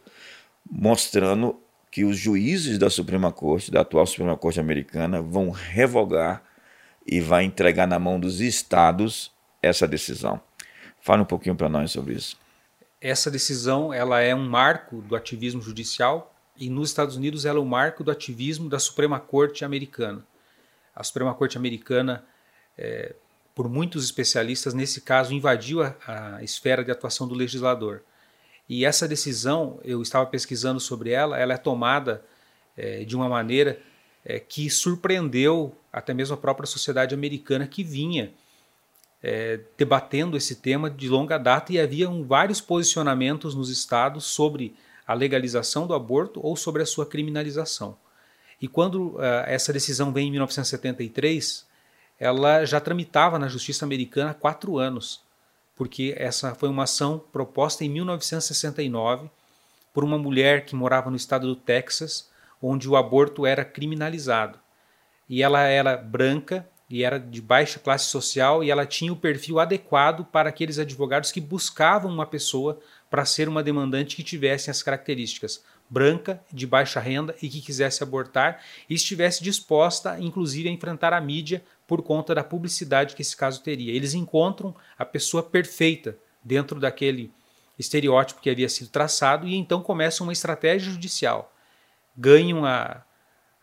mostrando 0.69 1.59
que 1.91 2.03
os 2.03 2.17
juízes 2.17 2.77
da 2.77 2.89
Suprema 2.89 3.31
Corte, 3.31 3.71
da 3.71 3.81
atual 3.81 4.05
Suprema 4.05 4.37
Corte 4.37 4.59
americana, 4.59 5.21
vão 5.21 5.49
revogar 5.49 6.43
e 7.05 7.19
vai 7.19 7.43
entregar 7.43 7.87
na 7.87 7.97
mão 7.97 8.19
dos 8.19 8.41
estados 8.41 9.31
essa 9.61 9.87
decisão. 9.87 10.39
Fale 11.01 11.21
um 11.21 11.25
pouquinho 11.25 11.55
para 11.55 11.69
nós 11.69 11.91
sobre 11.91 12.13
isso. 12.13 12.37
Essa 13.01 13.31
decisão 13.31 13.93
ela 13.93 14.19
é 14.19 14.35
um 14.35 14.47
marco 14.47 15.01
do 15.01 15.15
ativismo 15.15 15.61
judicial 15.61 16.35
e 16.57 16.69
nos 16.69 16.89
Estados 16.89 17.15
Unidos 17.15 17.45
ela 17.45 17.57
é 17.57 17.61
um 17.61 17.65
marco 17.65 18.03
do 18.03 18.11
ativismo 18.11 18.67
da 18.67 18.77
Suprema 18.77 19.19
Corte 19.19 19.63
americana. 19.63 20.25
A 20.93 21.03
Suprema 21.03 21.33
Corte 21.33 21.57
americana, 21.57 22.25
é, 22.77 23.15
por 23.55 23.69
muitos 23.69 24.03
especialistas, 24.03 24.73
nesse 24.73 24.99
caso, 24.99 25.33
invadiu 25.33 25.81
a, 25.81 25.95
a 26.05 26.43
esfera 26.43 26.83
de 26.83 26.91
atuação 26.91 27.25
do 27.25 27.33
legislador. 27.33 28.03
E 28.67 28.83
essa 28.83 29.07
decisão, 29.07 29.79
eu 29.83 30.01
estava 30.01 30.25
pesquisando 30.25 30.79
sobre 30.79 31.11
ela, 31.11 31.39
ela 31.39 31.53
é 31.53 31.57
tomada 31.57 32.23
é, 32.75 33.05
de 33.05 33.15
uma 33.15 33.29
maneira 33.29 33.79
é, 34.25 34.39
que 34.39 34.69
surpreendeu 34.69 35.75
até 35.91 36.13
mesmo 36.13 36.35
a 36.35 36.37
própria 36.37 36.67
sociedade 36.67 37.15
americana 37.15 37.65
que 37.65 37.83
vinha 37.83 38.33
é, 39.21 39.59
debatendo 39.77 40.37
esse 40.37 40.55
tema 40.55 40.89
de 40.89 41.09
longa 41.09 41.37
data 41.37 41.73
e 41.73 41.79
havia 41.79 42.09
vários 42.09 42.61
posicionamentos 42.61 43.53
nos 43.53 43.69
estados 43.69 44.25
sobre 44.25 44.75
a 45.05 45.13
legalização 45.13 45.87
do 45.87 45.93
aborto 45.93 46.39
ou 46.43 46.55
sobre 46.55 46.81
a 46.81 46.85
sua 46.85 47.05
criminalização. 47.05 47.97
E 48.61 48.67
quando 48.67 49.15
uh, 49.15 49.21
essa 49.45 49.73
decisão 49.73 50.11
vem 50.11 50.27
em 50.27 50.31
1973, 50.31 51.65
ela 52.19 52.65
já 52.65 52.79
tramitava 52.79 53.39
na 53.39 53.47
justiça 53.47 53.85
americana 53.85 54.31
há 54.31 54.33
quatro 54.33 54.77
anos, 54.77 55.21
porque 55.75 56.13
essa 56.17 56.53
foi 56.55 56.67
uma 56.67 56.83
ação 56.83 57.17
proposta 57.31 57.85
em 57.85 57.89
1969 57.89 59.29
por 59.93 60.03
uma 60.03 60.17
mulher 60.17 60.65
que 60.65 60.75
morava 60.75 61.09
no 61.09 61.15
estado 61.15 61.47
do 61.47 61.55
Texas, 61.55 62.29
onde 62.61 62.87
o 62.87 62.97
aborto 62.97 63.45
era 63.45 63.63
criminalizado. 63.63 64.59
E 65.27 65.41
ela 65.41 65.61
era 65.61 65.95
branca 65.95 66.67
e 66.89 67.03
era 67.03 67.19
de 67.19 67.41
baixa 67.41 67.79
classe 67.79 68.05
social 68.05 68.63
e 68.63 68.71
ela 68.71 68.85
tinha 68.85 69.13
o 69.13 69.15
perfil 69.15 69.59
adequado 69.59 70.25
para 70.25 70.49
aqueles 70.49 70.79
advogados 70.79 71.31
que 71.31 71.39
buscavam 71.39 72.11
uma 72.11 72.25
pessoa 72.25 72.79
para 73.09 73.25
ser 73.25 73.47
uma 73.47 73.61
demandante 73.61 74.15
que 74.15 74.23
tivesse 74.23 74.71
as 74.71 74.81
características 74.81 75.63
branca, 75.89 76.39
de 76.51 76.67
baixa 76.67 76.99
renda 76.99 77.35
e 77.41 77.49
que 77.49 77.61
quisesse 77.61 78.03
abortar 78.03 78.61
e 78.87 78.93
estivesse 78.93 79.43
disposta, 79.43 80.19
inclusive, 80.19 80.69
a 80.69 80.71
enfrentar 80.71 81.13
a 81.13 81.21
mídia 81.21 81.63
por 81.87 82.03
conta 82.03 82.35
da 82.35 82.43
publicidade 82.43 83.15
que 83.15 83.23
esse 83.23 83.35
caso 83.35 83.63
teria. 83.63 83.93
Eles 83.93 84.13
encontram 84.13 84.75
a 84.97 85.03
pessoa 85.03 85.41
perfeita 85.41 86.15
dentro 86.43 86.79
daquele 86.79 87.31
estereótipo 87.77 88.41
que 88.41 88.49
havia 88.49 88.69
sido 88.69 88.89
traçado 88.89 89.47
e 89.47 89.55
então 89.55 89.81
começam 89.81 90.27
uma 90.27 90.33
estratégia 90.33 90.91
judicial. 90.91 91.51
Ganham 92.15 92.65
a, 92.65 93.01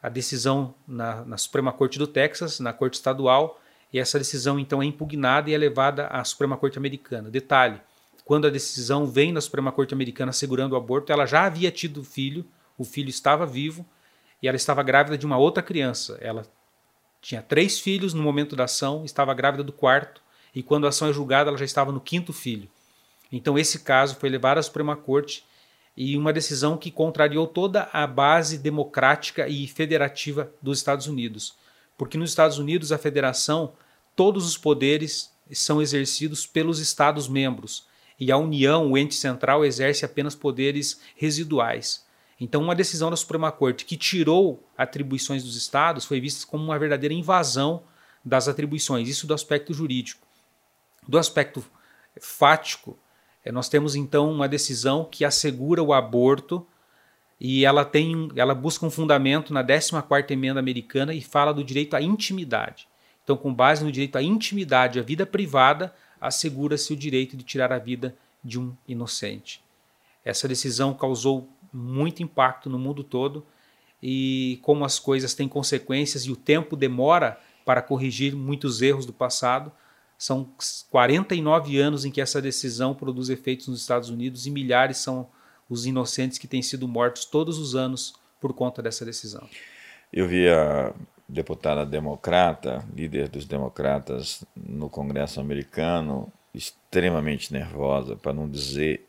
a 0.06 0.08
decisão 0.08 0.72
na, 0.86 1.24
na, 1.24 1.36
Suprema 1.36 1.72
Corte 1.72 1.98
do 1.98 2.06
Texas, 2.06 2.60
na 2.60 2.72
Corte 2.72 2.94
Estadual, 2.94 3.60
e 3.92 3.98
essa 3.98 4.20
decisão 4.20 4.56
então 4.56 4.80
é 4.80 4.86
impugnada 4.86 5.50
e 5.50 5.54
é 5.54 5.58
levada 5.58 6.06
à 6.06 6.22
Suprema 6.22 6.56
Corte 6.56 6.78
Americana. 6.78 7.28
Detalhe: 7.28 7.80
quando 8.24 8.46
a 8.46 8.50
decisão 8.50 9.04
vem 9.04 9.32
na 9.32 9.40
Suprema 9.40 9.72
Corte 9.72 9.92
Americana 9.92 10.30
segurando 10.30 10.74
o 10.74 10.76
aborto, 10.76 11.12
ela 11.12 11.26
já 11.26 11.44
havia 11.44 11.72
tido 11.72 12.04
filho, 12.04 12.46
o 12.78 12.84
filho 12.84 13.10
estava 13.10 13.44
vivo 13.44 13.84
e 14.40 14.46
ela 14.46 14.56
estava 14.56 14.80
grávida 14.80 15.18
de 15.18 15.26
uma 15.26 15.38
outra 15.38 15.60
criança. 15.60 16.16
Ela 16.20 16.46
tinha 17.20 17.42
três 17.42 17.80
filhos 17.80 18.14
no 18.14 18.22
momento 18.22 18.54
da 18.54 18.62
ação, 18.62 19.04
estava 19.04 19.34
grávida 19.34 19.64
do 19.64 19.72
quarto, 19.72 20.22
e 20.54 20.62
quando 20.62 20.86
a 20.86 20.90
ação 20.90 21.08
é 21.08 21.12
julgada, 21.12 21.50
ela 21.50 21.58
já 21.58 21.64
estava 21.64 21.90
no 21.90 22.00
quinto 22.00 22.32
filho. 22.32 22.68
Então, 23.32 23.58
esse 23.58 23.80
caso 23.80 24.14
foi 24.14 24.28
levado 24.28 24.58
à 24.58 24.62
Suprema 24.62 24.94
Corte 24.94 25.44
e 25.96 26.16
uma 26.16 26.32
decisão 26.32 26.76
que 26.76 26.90
contrariou 26.90 27.46
toda 27.46 27.88
a 27.92 28.06
base 28.06 28.58
democrática 28.58 29.48
e 29.48 29.66
federativa 29.66 30.52
dos 30.60 30.78
Estados 30.78 31.06
Unidos. 31.06 31.54
Porque 31.96 32.18
nos 32.18 32.30
Estados 32.30 32.58
Unidos, 32.58 32.92
a 32.92 32.98
federação, 32.98 33.72
todos 34.14 34.46
os 34.46 34.58
poderes 34.58 35.32
são 35.52 35.80
exercidos 35.80 36.46
pelos 36.46 36.80
Estados-membros 36.80 37.86
e 38.18 38.30
a 38.30 38.36
União, 38.36 38.90
o 38.90 38.98
ente 38.98 39.14
central, 39.14 39.64
exerce 39.64 40.04
apenas 40.04 40.34
poderes 40.34 41.00
residuais. 41.16 42.04
Então, 42.38 42.62
uma 42.62 42.74
decisão 42.74 43.08
da 43.08 43.16
Suprema 43.16 43.50
Corte 43.50 43.84
que 43.84 43.96
tirou 43.96 44.62
atribuições 44.76 45.42
dos 45.42 45.56
Estados 45.56 46.04
foi 46.04 46.20
vista 46.20 46.46
como 46.46 46.64
uma 46.64 46.78
verdadeira 46.78 47.14
invasão 47.14 47.82
das 48.24 48.48
atribuições, 48.48 49.08
isso 49.08 49.26
do 49.26 49.32
aspecto 49.32 49.72
jurídico. 49.72 50.26
Do 51.08 51.18
aspecto 51.18 51.64
fático, 52.20 52.98
nós 53.52 53.68
temos 53.68 53.94
então 53.94 54.30
uma 54.30 54.48
decisão 54.48 55.04
que 55.04 55.24
assegura 55.24 55.82
o 55.82 55.92
aborto 55.92 56.66
e 57.40 57.64
ela 57.64 57.84
tem, 57.84 58.28
ela 58.34 58.54
busca 58.54 58.86
um 58.86 58.90
fundamento 58.90 59.52
na 59.52 59.62
14ª 59.62 60.30
emenda 60.30 60.58
americana 60.58 61.12
e 61.12 61.20
fala 61.20 61.52
do 61.52 61.62
direito 61.62 61.94
à 61.94 62.00
intimidade. 62.00 62.88
Então, 63.22 63.36
com 63.36 63.52
base 63.52 63.84
no 63.84 63.92
direito 63.92 64.16
à 64.16 64.22
intimidade, 64.22 64.98
à 64.98 65.02
vida 65.02 65.26
privada, 65.26 65.94
assegura-se 66.20 66.92
o 66.92 66.96
direito 66.96 67.36
de 67.36 67.44
tirar 67.44 67.72
a 67.72 67.78
vida 67.78 68.16
de 68.42 68.58
um 68.58 68.74
inocente. 68.86 69.62
Essa 70.24 70.48
decisão 70.48 70.94
causou 70.94 71.48
muito 71.72 72.22
impacto 72.22 72.70
no 72.70 72.78
mundo 72.78 73.04
todo 73.04 73.44
e 74.02 74.58
como 74.62 74.84
as 74.84 74.98
coisas 74.98 75.34
têm 75.34 75.48
consequências 75.48 76.24
e 76.24 76.30
o 76.30 76.36
tempo 76.36 76.76
demora 76.76 77.38
para 77.64 77.82
corrigir 77.82 78.34
muitos 78.34 78.80
erros 78.80 79.04
do 79.04 79.12
passado. 79.12 79.72
São 80.18 80.48
49 80.90 81.78
anos 81.78 82.04
em 82.04 82.10
que 82.10 82.20
essa 82.20 82.40
decisão 82.40 82.94
produz 82.94 83.28
efeitos 83.28 83.68
nos 83.68 83.80
Estados 83.80 84.08
Unidos 84.08 84.46
e 84.46 84.50
milhares 84.50 84.98
são 84.98 85.28
os 85.68 85.84
inocentes 85.84 86.38
que 86.38 86.46
têm 86.46 86.62
sido 86.62 86.88
mortos 86.88 87.24
todos 87.24 87.58
os 87.58 87.74
anos 87.74 88.14
por 88.40 88.52
conta 88.54 88.82
dessa 88.82 89.04
decisão. 89.04 89.46
Eu 90.12 90.26
vi 90.26 90.48
a 90.48 90.94
deputada 91.28 91.84
democrata, 91.84 92.84
líder 92.94 93.28
dos 93.28 93.44
democratas 93.44 94.44
no 94.54 94.88
Congresso 94.88 95.40
americano, 95.40 96.32
extremamente 96.54 97.52
nervosa, 97.52 98.16
para 98.16 98.32
não 98.32 98.48
dizer 98.48 99.06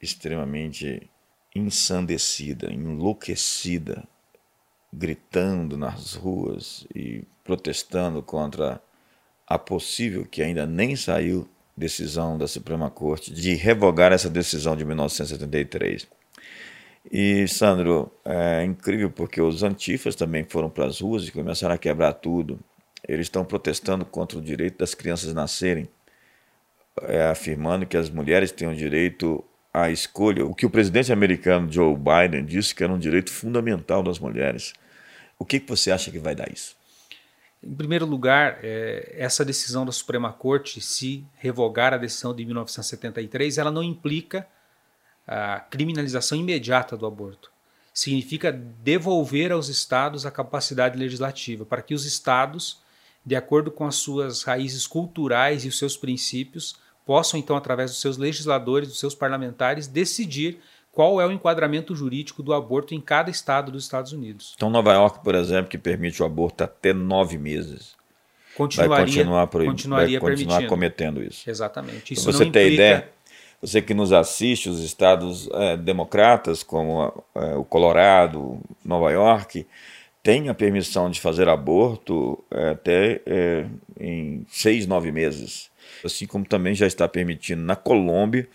extremamente 0.00 1.10
ensandecida, 1.54 2.72
enlouquecida, 2.72 4.04
gritando 4.92 5.76
nas 5.76 6.14
ruas 6.14 6.86
e 6.94 7.24
protestando 7.44 8.22
contra 8.22 8.80
a 9.48 9.58
possível, 9.58 10.26
que 10.30 10.42
ainda 10.42 10.66
nem 10.66 10.94
saiu, 10.94 11.48
decisão 11.76 12.36
da 12.36 12.48
Suprema 12.48 12.90
Corte 12.90 13.32
de 13.32 13.54
revogar 13.54 14.12
essa 14.12 14.28
decisão 14.28 14.76
de 14.76 14.84
1973. 14.84 16.06
E, 17.10 17.46
Sandro, 17.48 18.12
é 18.24 18.64
incrível 18.64 19.10
porque 19.10 19.40
os 19.40 19.62
antifas 19.62 20.14
também 20.14 20.44
foram 20.44 20.68
para 20.68 20.86
as 20.86 21.00
ruas 21.00 21.26
e 21.26 21.32
começaram 21.32 21.74
a 21.74 21.78
quebrar 21.78 22.12
tudo. 22.14 22.58
Eles 23.06 23.26
estão 23.26 23.44
protestando 23.44 24.04
contra 24.04 24.36
o 24.38 24.42
direito 24.42 24.78
das 24.78 24.94
crianças 24.94 25.32
nascerem, 25.32 25.88
é, 27.02 27.28
afirmando 27.28 27.86
que 27.86 27.96
as 27.96 28.10
mulheres 28.10 28.50
têm 28.50 28.68
o 28.68 28.74
direito 28.74 29.42
à 29.72 29.88
escolha, 29.90 30.44
o 30.44 30.54
que 30.54 30.66
o 30.66 30.70
presidente 30.70 31.12
americano 31.12 31.70
Joe 31.70 31.96
Biden 31.96 32.44
disse 32.44 32.74
que 32.74 32.82
era 32.82 32.92
um 32.92 32.98
direito 32.98 33.30
fundamental 33.30 34.02
das 34.02 34.18
mulheres. 34.18 34.74
O 35.38 35.44
que, 35.44 35.60
que 35.60 35.68
você 35.68 35.92
acha 35.92 36.10
que 36.10 36.18
vai 36.18 36.34
dar 36.34 36.52
isso? 36.52 36.77
Em 37.62 37.74
primeiro 37.74 38.06
lugar, 38.06 38.60
é, 38.62 39.14
essa 39.16 39.44
decisão 39.44 39.84
da 39.84 39.92
Suprema 39.92 40.32
Corte, 40.32 40.80
se 40.80 41.26
revogar 41.34 41.92
a 41.92 41.96
decisão 41.98 42.34
de 42.34 42.44
1973, 42.44 43.58
ela 43.58 43.70
não 43.70 43.82
implica 43.82 44.46
a 45.26 45.60
criminalização 45.60 46.38
imediata 46.38 46.96
do 46.96 47.04
aborto. 47.04 47.52
Significa 47.92 48.52
devolver 48.52 49.50
aos 49.50 49.68
estados 49.68 50.24
a 50.24 50.30
capacidade 50.30 50.96
legislativa, 50.96 51.66
para 51.66 51.82
que 51.82 51.94
os 51.94 52.04
estados, 52.04 52.80
de 53.26 53.34
acordo 53.34 53.72
com 53.72 53.84
as 53.84 53.96
suas 53.96 54.44
raízes 54.44 54.86
culturais 54.86 55.64
e 55.64 55.68
os 55.68 55.76
seus 55.76 55.96
princípios, 55.96 56.76
possam, 57.04 57.40
então, 57.40 57.56
através 57.56 57.90
dos 57.90 58.00
seus 58.00 58.16
legisladores, 58.16 58.88
dos 58.88 59.00
seus 59.00 59.14
parlamentares, 59.14 59.88
decidir 59.88 60.60
qual 60.98 61.20
é 61.20 61.24
o 61.24 61.30
enquadramento 61.30 61.94
jurídico 61.94 62.42
do 62.42 62.52
aborto 62.52 62.92
em 62.92 63.00
cada 63.00 63.30
estado 63.30 63.70
dos 63.70 63.84
Estados 63.84 64.12
Unidos. 64.12 64.54
Então, 64.56 64.68
Nova 64.68 64.92
York, 64.92 65.20
por 65.22 65.36
exemplo, 65.36 65.70
que 65.70 65.78
permite 65.78 66.20
o 66.20 66.26
aborto 66.26 66.64
até 66.64 66.92
nove 66.92 67.38
meses, 67.38 67.94
continuaria, 68.56 68.96
vai 68.96 69.06
continuar, 69.06 69.46
proib... 69.46 69.70
continuaria 69.70 70.18
vai 70.18 70.30
continuar 70.32 70.66
cometendo 70.66 71.22
isso. 71.22 71.48
Exatamente. 71.48 72.14
Isso 72.14 72.24
Para 72.24 72.32
você 72.32 72.44
implica... 72.46 72.68
ideia, 72.68 73.08
você 73.62 73.80
que 73.80 73.94
nos 73.94 74.12
assiste, 74.12 74.68
os 74.68 74.82
estados 74.82 75.48
é, 75.52 75.76
democratas, 75.76 76.64
como 76.64 77.24
é, 77.32 77.54
o 77.54 77.62
Colorado, 77.62 78.58
Nova 78.84 79.12
York, 79.12 79.64
tem 80.20 80.48
a 80.48 80.54
permissão 80.54 81.08
de 81.08 81.20
fazer 81.20 81.48
aborto 81.48 82.42
é, 82.50 82.70
até 82.70 83.20
é, 83.24 83.66
em 84.00 84.44
seis, 84.48 84.84
nove 84.84 85.12
meses. 85.12 85.70
Assim 86.04 86.26
como 86.26 86.44
também 86.44 86.74
já 86.74 86.88
está 86.88 87.06
permitindo 87.06 87.62
na 87.62 87.76
Colômbia 87.76 88.48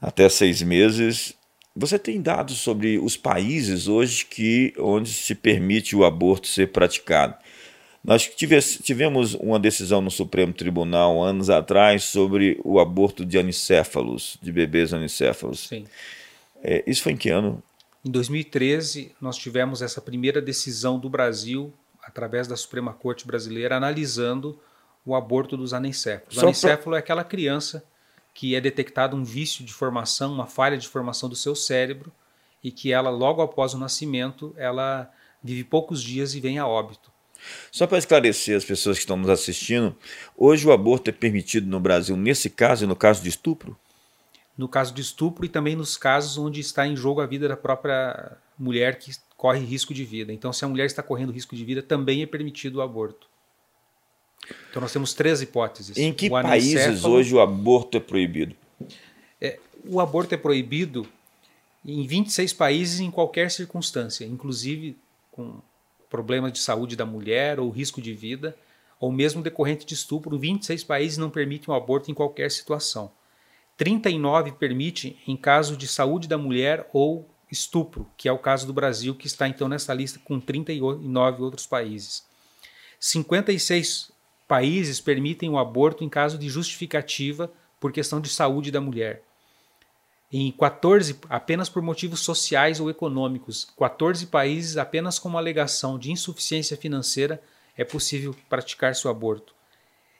até 0.00 0.28
seis 0.28 0.62
meses. 0.62 1.34
Você 1.76 1.98
tem 1.98 2.20
dados 2.20 2.58
sobre 2.58 2.98
os 2.98 3.16
países 3.16 3.86
hoje 3.86 4.24
que 4.24 4.74
onde 4.78 5.12
se 5.12 5.34
permite 5.34 5.94
o 5.94 6.04
aborto 6.04 6.46
ser 6.46 6.72
praticado? 6.72 7.34
Nós 8.02 8.26
tivemos 8.26 9.34
uma 9.34 9.60
decisão 9.60 10.00
no 10.00 10.10
Supremo 10.10 10.54
Tribunal 10.54 11.22
anos 11.22 11.50
atrás 11.50 12.04
sobre 12.04 12.58
o 12.64 12.80
aborto 12.80 13.26
de 13.26 13.38
anicéfalos, 13.38 14.38
de 14.40 14.50
bebês 14.50 14.94
anicéfalos. 14.94 15.68
Sim. 15.68 15.84
É, 16.62 16.82
isso 16.86 17.02
foi 17.02 17.12
em 17.12 17.16
que 17.16 17.28
ano? 17.28 17.62
Em 18.02 18.10
2013, 18.10 19.14
nós 19.20 19.36
tivemos 19.36 19.82
essa 19.82 20.00
primeira 20.00 20.40
decisão 20.40 20.98
do 20.98 21.10
Brasil, 21.10 21.72
através 22.02 22.48
da 22.48 22.56
Suprema 22.56 22.94
Corte 22.94 23.26
Brasileira, 23.26 23.76
analisando 23.76 24.58
o 25.04 25.14
aborto 25.14 25.54
dos 25.54 25.74
anencéfalos. 25.74 26.38
O 26.38 26.40
anencéfalo 26.40 26.90
pra... 26.90 26.96
é 26.96 27.00
aquela 27.00 27.22
criança 27.22 27.84
que 28.34 28.54
é 28.54 28.60
detectado 28.60 29.16
um 29.16 29.24
vício 29.24 29.64
de 29.64 29.72
formação, 29.72 30.32
uma 30.32 30.46
falha 30.46 30.78
de 30.78 30.88
formação 30.88 31.28
do 31.28 31.36
seu 31.36 31.54
cérebro 31.54 32.12
e 32.62 32.70
que 32.70 32.92
ela, 32.92 33.10
logo 33.10 33.42
após 33.42 33.74
o 33.74 33.78
nascimento, 33.78 34.54
ela 34.56 35.10
vive 35.42 35.64
poucos 35.64 36.02
dias 36.02 36.34
e 36.34 36.40
vem 36.40 36.58
a 36.58 36.66
óbito. 36.66 37.10
Só 37.72 37.86
para 37.86 37.98
esclarecer 37.98 38.56
as 38.56 38.64
pessoas 38.64 38.98
que 38.98 39.02
estão 39.02 39.16
nos 39.16 39.30
assistindo, 39.30 39.96
hoje 40.36 40.66
o 40.66 40.72
aborto 40.72 41.08
é 41.08 41.12
permitido 41.12 41.66
no 41.66 41.80
Brasil 41.80 42.16
nesse 42.16 42.50
caso 42.50 42.84
e 42.84 42.86
no 42.86 42.94
caso 42.94 43.22
de 43.22 43.30
estupro? 43.30 43.76
No 44.56 44.68
caso 44.68 44.92
de 44.92 45.00
estupro 45.00 45.46
e 45.46 45.48
também 45.48 45.74
nos 45.74 45.96
casos 45.96 46.36
onde 46.36 46.60
está 46.60 46.86
em 46.86 46.94
jogo 46.94 47.22
a 47.22 47.26
vida 47.26 47.48
da 47.48 47.56
própria 47.56 48.36
mulher 48.58 48.98
que 48.98 49.12
corre 49.36 49.60
risco 49.60 49.94
de 49.94 50.04
vida. 50.04 50.34
Então, 50.34 50.52
se 50.52 50.64
a 50.66 50.68
mulher 50.68 50.84
está 50.84 51.02
correndo 51.02 51.32
risco 51.32 51.56
de 51.56 51.64
vida, 51.64 51.82
também 51.82 52.22
é 52.22 52.26
permitido 52.26 52.76
o 52.76 52.82
aborto. 52.82 53.26
Então 54.70 54.80
nós 54.80 54.92
temos 54.92 55.12
três 55.14 55.42
hipóteses. 55.42 55.96
Em 55.96 56.12
que 56.12 56.30
países 56.30 57.04
hoje 57.04 57.34
o 57.34 57.40
aborto 57.40 57.96
é 57.96 58.00
proibido? 58.00 58.54
É, 59.40 59.58
o 59.84 60.00
aborto 60.00 60.34
é 60.34 60.38
proibido 60.38 61.06
em 61.84 62.06
26 62.06 62.52
países 62.52 63.00
em 63.00 63.10
qualquer 63.10 63.50
circunstância, 63.50 64.24
inclusive 64.24 64.96
com 65.32 65.60
problemas 66.08 66.52
de 66.52 66.58
saúde 66.58 66.96
da 66.96 67.06
mulher 67.06 67.58
ou 67.58 67.70
risco 67.70 68.02
de 68.02 68.12
vida, 68.12 68.56
ou 68.98 69.10
mesmo 69.10 69.42
decorrente 69.42 69.86
de 69.86 69.94
estupro. 69.94 70.38
26 70.38 70.84
países 70.84 71.18
não 71.18 71.30
permitem 71.30 71.72
o 71.72 71.76
aborto 71.76 72.10
em 72.10 72.14
qualquer 72.14 72.50
situação. 72.50 73.10
39 73.76 74.52
permite 74.52 75.18
em 75.26 75.36
caso 75.36 75.76
de 75.76 75.88
saúde 75.88 76.28
da 76.28 76.36
mulher 76.36 76.88
ou 76.92 77.26
estupro, 77.50 78.06
que 78.16 78.28
é 78.28 78.32
o 78.32 78.38
caso 78.38 78.66
do 78.66 78.72
Brasil, 78.72 79.14
que 79.14 79.26
está 79.26 79.48
então 79.48 79.68
nessa 79.68 79.94
lista 79.94 80.20
com 80.22 80.38
39 80.38 81.42
outros 81.42 81.66
países. 81.66 82.24
56 82.98 84.12
países 84.50 85.00
permitem 85.00 85.48
o 85.48 85.56
aborto 85.56 86.02
em 86.02 86.08
caso 86.08 86.36
de 86.36 86.48
justificativa 86.48 87.52
por 87.78 87.92
questão 87.92 88.20
de 88.20 88.28
saúde 88.28 88.72
da 88.72 88.80
mulher. 88.80 89.22
Em 90.32 90.50
14, 90.50 91.20
apenas 91.28 91.68
por 91.68 91.80
motivos 91.80 92.18
sociais 92.18 92.80
ou 92.80 92.90
econômicos. 92.90 93.68
14 93.78 94.26
países, 94.26 94.76
apenas 94.76 95.20
com 95.20 95.28
uma 95.28 95.38
alegação 95.38 95.96
de 95.96 96.10
insuficiência 96.10 96.76
financeira, 96.76 97.40
é 97.76 97.84
possível 97.84 98.34
praticar-se 98.48 99.06
o 99.06 99.10
aborto. 99.10 99.54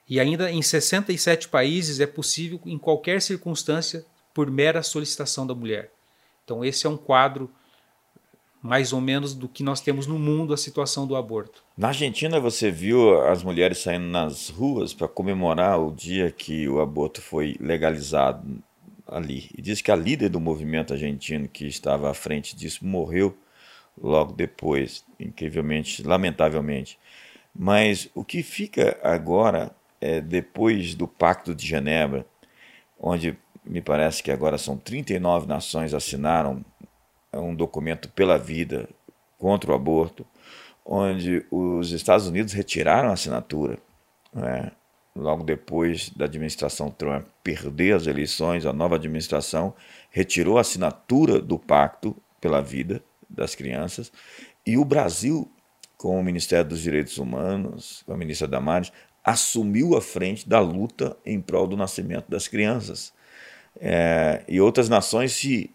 E 0.09 0.21
ainda 0.21 0.49
em 0.49 0.63
67 0.63 1.49
países 1.49 1.99
é 1.99 2.07
possível 2.07 2.61
em 2.65 2.79
qualquer 2.79 3.21
circunstância 3.21 4.07
por 4.33 4.49
mera 4.49 4.81
solicitação 4.85 5.45
da 5.45 5.57
mulher. 5.57 5.91
Então, 6.45 6.65
esse 6.65 6.87
é 6.87 6.91
um 6.91 6.97
quadro 6.97 7.51
mais 8.63 8.93
ou 8.93 9.01
menos 9.01 9.35
do 9.35 9.49
que 9.49 9.63
nós 9.63 9.81
temos 9.81 10.07
no 10.07 10.19
mundo 10.19 10.53
a 10.53 10.57
situação 10.57 11.07
do 11.07 11.17
aborto. 11.17 11.63
Na 11.77 11.89
Argentina 11.89 12.39
você 12.39 12.71
viu 12.71 13.21
as 13.23 13.43
mulheres 13.43 13.79
saindo 13.79 14.07
nas 14.07 14.49
ruas 14.49 14.93
para 14.93 15.09
comemorar 15.09 15.81
o 15.81 15.91
dia 15.91 16.31
que 16.31 16.69
o 16.69 16.81
aborto 16.81 17.23
foi 17.23 17.57
legalizado 17.59 18.63
ali. 19.07 19.51
E 19.57 19.63
diz 19.63 19.81
que 19.81 19.91
a 19.91 19.97
líder 19.97 20.29
do 20.29 20.41
movimento 20.41 20.93
argentino 20.93 21.49
que 21.49 21.67
estava 21.67 22.11
à 22.11 22.15
frente 22.15 22.55
disso 22.55 22.85
morreu 22.87 23.37
logo 24.01 24.33
depois, 24.33 25.05
incrivelmente, 25.19 26.03
lamentavelmente. 26.03 26.99
Mas 27.55 28.09
o 28.15 28.25
que 28.25 28.43
fica 28.43 28.99
agora 29.03 29.75
é 30.01 30.21
depois 30.21 30.95
do 30.95 31.09
Pacto 31.09 31.55
de 31.55 31.67
Genebra, 31.67 32.25
onde 32.99 33.37
me 33.65 33.83
parece 33.83 34.23
que 34.23 34.31
agora 34.31 34.57
são 34.57 34.77
39 34.77 35.47
nações 35.47 35.93
assinaram 35.93 36.65
um 37.33 37.55
documento 37.55 38.09
pela 38.09 38.39
vida 38.39 38.89
contra 39.39 39.71
o 39.71 39.75
aborto, 39.75 40.27
onde 40.85 41.45
os 41.51 41.93
Estados 41.93 42.27
Unidos 42.27 42.53
retiraram 42.53 43.11
a 43.11 43.15
assinatura. 43.15 43.79
Né? 44.33 44.73
Logo 45.15 45.43
depois 45.45 46.11
da 46.11 46.25
administração 46.25 46.91
Trump 46.91 47.27
perder 47.43 47.95
as 47.95 48.07
eleições, 48.07 48.67
a 48.67 48.73
nova 48.73 48.97
administração 48.97 49.75
retirou 50.11 50.59
a 50.59 50.63
assinatura 50.63 51.41
do 51.41 51.59
Pacto 51.59 52.17
pela 52.41 52.61
Vida 52.61 53.03
das 53.29 53.55
Crianças 53.55 54.13
e 54.67 54.77
o 54.77 54.85
Brasil, 54.85 55.51
com 55.97 56.19
o 56.19 56.23
Ministério 56.23 56.69
dos 56.69 56.81
Direitos 56.81 57.19
Humanos, 57.19 58.03
com 58.07 58.13
a 58.13 58.17
ministra 58.17 58.49
Damares, 58.49 58.93
assumiu 59.25 59.97
a 59.97 60.01
frente 60.01 60.49
da 60.49 60.61
luta 60.61 61.17
em 61.25 61.41
prol 61.41 61.67
do 61.67 61.77
nascimento 61.77 62.31
das 62.31 62.49
crianças. 62.49 63.13
É, 63.79 64.43
e 64.49 64.61
outras 64.61 64.89
nações 64.89 65.33
se 65.33 65.71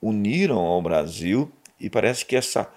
uniram 0.00 0.58
ao 0.58 0.82
Brasil 0.82 1.50
e 1.80 1.90
parece 1.90 2.24
que 2.24 2.36
essa 2.36 2.70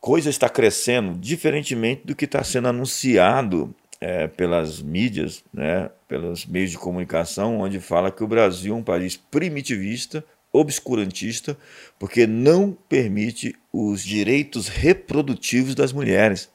coisa 0.00 0.30
está 0.30 0.48
crescendo, 0.48 1.18
diferentemente 1.18 2.06
do 2.06 2.14
que 2.14 2.26
está 2.26 2.42
sendo 2.44 2.68
anunciado 2.68 3.74
é, 4.00 4.26
pelas 4.26 4.80
mídias, 4.80 5.42
né, 5.52 5.90
pelos 6.06 6.46
meios 6.46 6.70
de 6.70 6.78
comunicação, 6.78 7.60
onde 7.60 7.80
fala 7.80 8.10
que 8.10 8.22
o 8.22 8.28
Brasil 8.28 8.74
é 8.74 8.78
um 8.78 8.82
país 8.82 9.16
primitivista, 9.16 10.24
obscurantista, 10.52 11.56
porque 11.98 12.26
não 12.26 12.72
permite 12.88 13.54
os 13.72 14.02
direitos 14.02 14.68
reprodutivos 14.68 15.74
das 15.74 15.92
mulheres. 15.92 16.50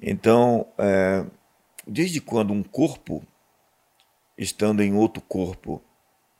Então, 0.00 0.66
é, 0.78 1.24
desde 1.86 2.20
quando 2.20 2.52
um 2.52 2.62
corpo, 2.62 3.22
estando 4.36 4.82
em 4.82 4.94
outro 4.94 5.22
corpo, 5.22 5.82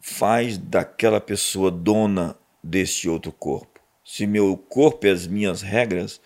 faz 0.01 0.57
daquela 0.57 1.21
pessoa 1.21 1.71
dona 1.71 2.37
deste 2.63 3.09
outro 3.09 3.33
corpo? 3.33 3.81
Se 4.05 4.27
meu 4.27 4.57
corpo 4.57 5.07
é 5.07 5.11
as 5.11 5.27
minhas 5.27 5.63
regras, 5.63 6.21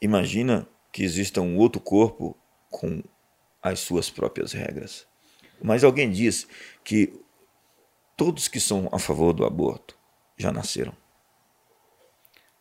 imagina 0.00 0.66
que 0.92 1.02
exista 1.02 1.40
um 1.40 1.56
outro 1.58 1.80
corpo 1.80 2.36
com 2.70 3.02
as 3.62 3.80
suas 3.80 4.08
próprias 4.08 4.52
regras. 4.52 5.06
Mas 5.62 5.84
alguém 5.84 6.10
diz 6.10 6.46
que 6.82 7.12
todos 8.16 8.48
que 8.48 8.60
são 8.60 8.88
a 8.92 8.98
favor 8.98 9.32
do 9.32 9.44
aborto 9.44 9.96
já 10.36 10.52
nasceram. 10.52 10.92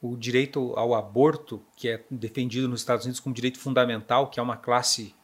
O 0.02 0.16
direito 0.16 0.74
ao 0.76 0.94
aborto, 0.94 1.64
que 1.76 1.90
é 1.90 2.04
defendido 2.12 2.68
nos 2.68 2.82
Estados 2.82 3.06
Unidos 3.06 3.20
como 3.20 3.34
direito 3.34 3.60
fundamental, 3.60 4.30
que 4.30 4.40
é 4.40 4.44
uma 4.44 4.58
classe 4.58 5.16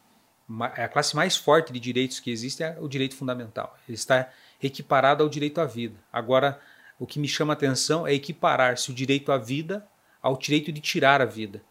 é 0.76 0.84
a 0.84 0.88
classe 0.88 1.16
mais 1.16 1.36
forte 1.36 1.72
de 1.72 1.80
direitos 1.80 2.20
que 2.20 2.30
existe 2.30 2.62
é 2.62 2.76
o 2.78 2.86
direito 2.86 3.16
fundamental. 3.16 3.78
Ele 3.88 3.94
está 3.94 4.30
equiparado 4.62 5.22
ao 5.22 5.28
direito 5.28 5.58
à 5.60 5.64
vida. 5.64 5.98
Agora, 6.12 6.60
o 6.98 7.06
que 7.06 7.18
me 7.18 7.28
chama 7.28 7.52
a 7.52 7.56
atenção 7.56 8.06
é 8.06 8.14
equiparar-se 8.14 8.90
o 8.90 8.94
direito 8.94 9.32
à 9.32 9.38
vida 9.38 9.86
ao 10.24 10.38
direito 10.38 10.72
de 10.72 10.80
tirar 10.80 11.20
a 11.20 11.26
vida. 11.26 11.62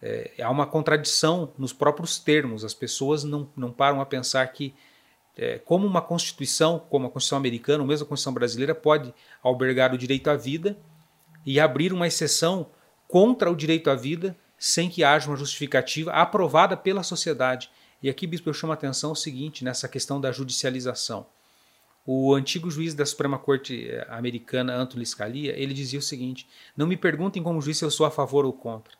É, 0.00 0.34
há 0.40 0.48
uma 0.48 0.64
contradição 0.66 1.52
nos 1.58 1.72
próprios 1.72 2.16
termos. 2.16 2.64
As 2.64 2.72
pessoas 2.72 3.24
não, 3.24 3.50
não 3.56 3.72
param 3.72 4.00
a 4.00 4.06
pensar 4.06 4.46
que 4.52 4.72
é, 5.36 5.58
como 5.58 5.84
uma 5.84 6.00
Constituição, 6.00 6.78
como 6.78 7.08
a 7.08 7.10
Constituição 7.10 7.38
americana, 7.38 7.82
ou 7.82 7.88
mesmo 7.88 8.06
a 8.06 8.08
Constituição 8.08 8.32
brasileira, 8.32 8.72
pode 8.72 9.12
albergar 9.42 9.92
o 9.92 9.98
direito 9.98 10.30
à 10.30 10.36
vida 10.36 10.78
e 11.44 11.58
abrir 11.58 11.92
uma 11.92 12.06
exceção 12.06 12.70
contra 13.08 13.50
o 13.50 13.56
direito 13.56 13.90
à 13.90 13.96
vida 13.96 14.36
sem 14.56 14.88
que 14.88 15.02
haja 15.02 15.28
uma 15.28 15.36
justificativa 15.36 16.12
aprovada 16.12 16.76
pela 16.76 17.02
sociedade. 17.02 17.68
E 18.00 18.08
aqui, 18.08 18.28
bispo, 18.28 18.48
eu 18.48 18.54
chamo 18.54 18.72
a 18.72 18.74
atenção 18.74 19.10
o 19.10 19.16
seguinte, 19.16 19.64
nessa 19.64 19.88
questão 19.88 20.20
da 20.20 20.30
judicialização. 20.30 21.26
O 22.04 22.34
antigo 22.34 22.70
juiz 22.70 22.94
da 22.94 23.06
Suprema 23.06 23.38
Corte 23.38 23.88
eh, 23.88 24.06
Americana, 24.10 24.74
Anthony 24.74 25.06
Scalia, 25.06 25.56
ele 25.56 25.72
dizia 25.72 25.98
o 25.98 26.02
seguinte: 26.02 26.48
Não 26.76 26.86
me 26.86 26.96
perguntem 26.96 27.42
como 27.42 27.60
juiz 27.60 27.78
se 27.78 27.84
eu 27.84 27.90
sou 27.90 28.04
a 28.04 28.10
favor 28.10 28.44
ou 28.44 28.52
contra, 28.52 28.94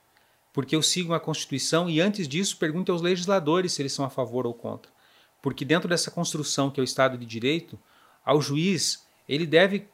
porque 0.52 0.76
eu 0.76 0.82
sigo 0.82 1.12
a 1.12 1.18
Constituição 1.18 1.90
e 1.90 2.00
antes 2.00 2.28
disso 2.28 2.56
pergunte 2.56 2.90
aos 2.90 3.02
legisladores 3.02 3.72
se 3.72 3.82
eles 3.82 3.92
são 3.92 4.04
a 4.04 4.10
favor 4.10 4.46
ou 4.46 4.54
contra. 4.54 4.92
Porque 5.40 5.64
dentro 5.64 5.88
dessa 5.88 6.10
construção 6.12 6.70
que 6.70 6.78
é 6.78 6.82
o 6.82 6.84
Estado 6.84 7.18
de 7.18 7.26
Direito, 7.26 7.76
ao 8.24 8.40
juiz 8.40 9.04
ele 9.28 9.46
deve 9.46 9.88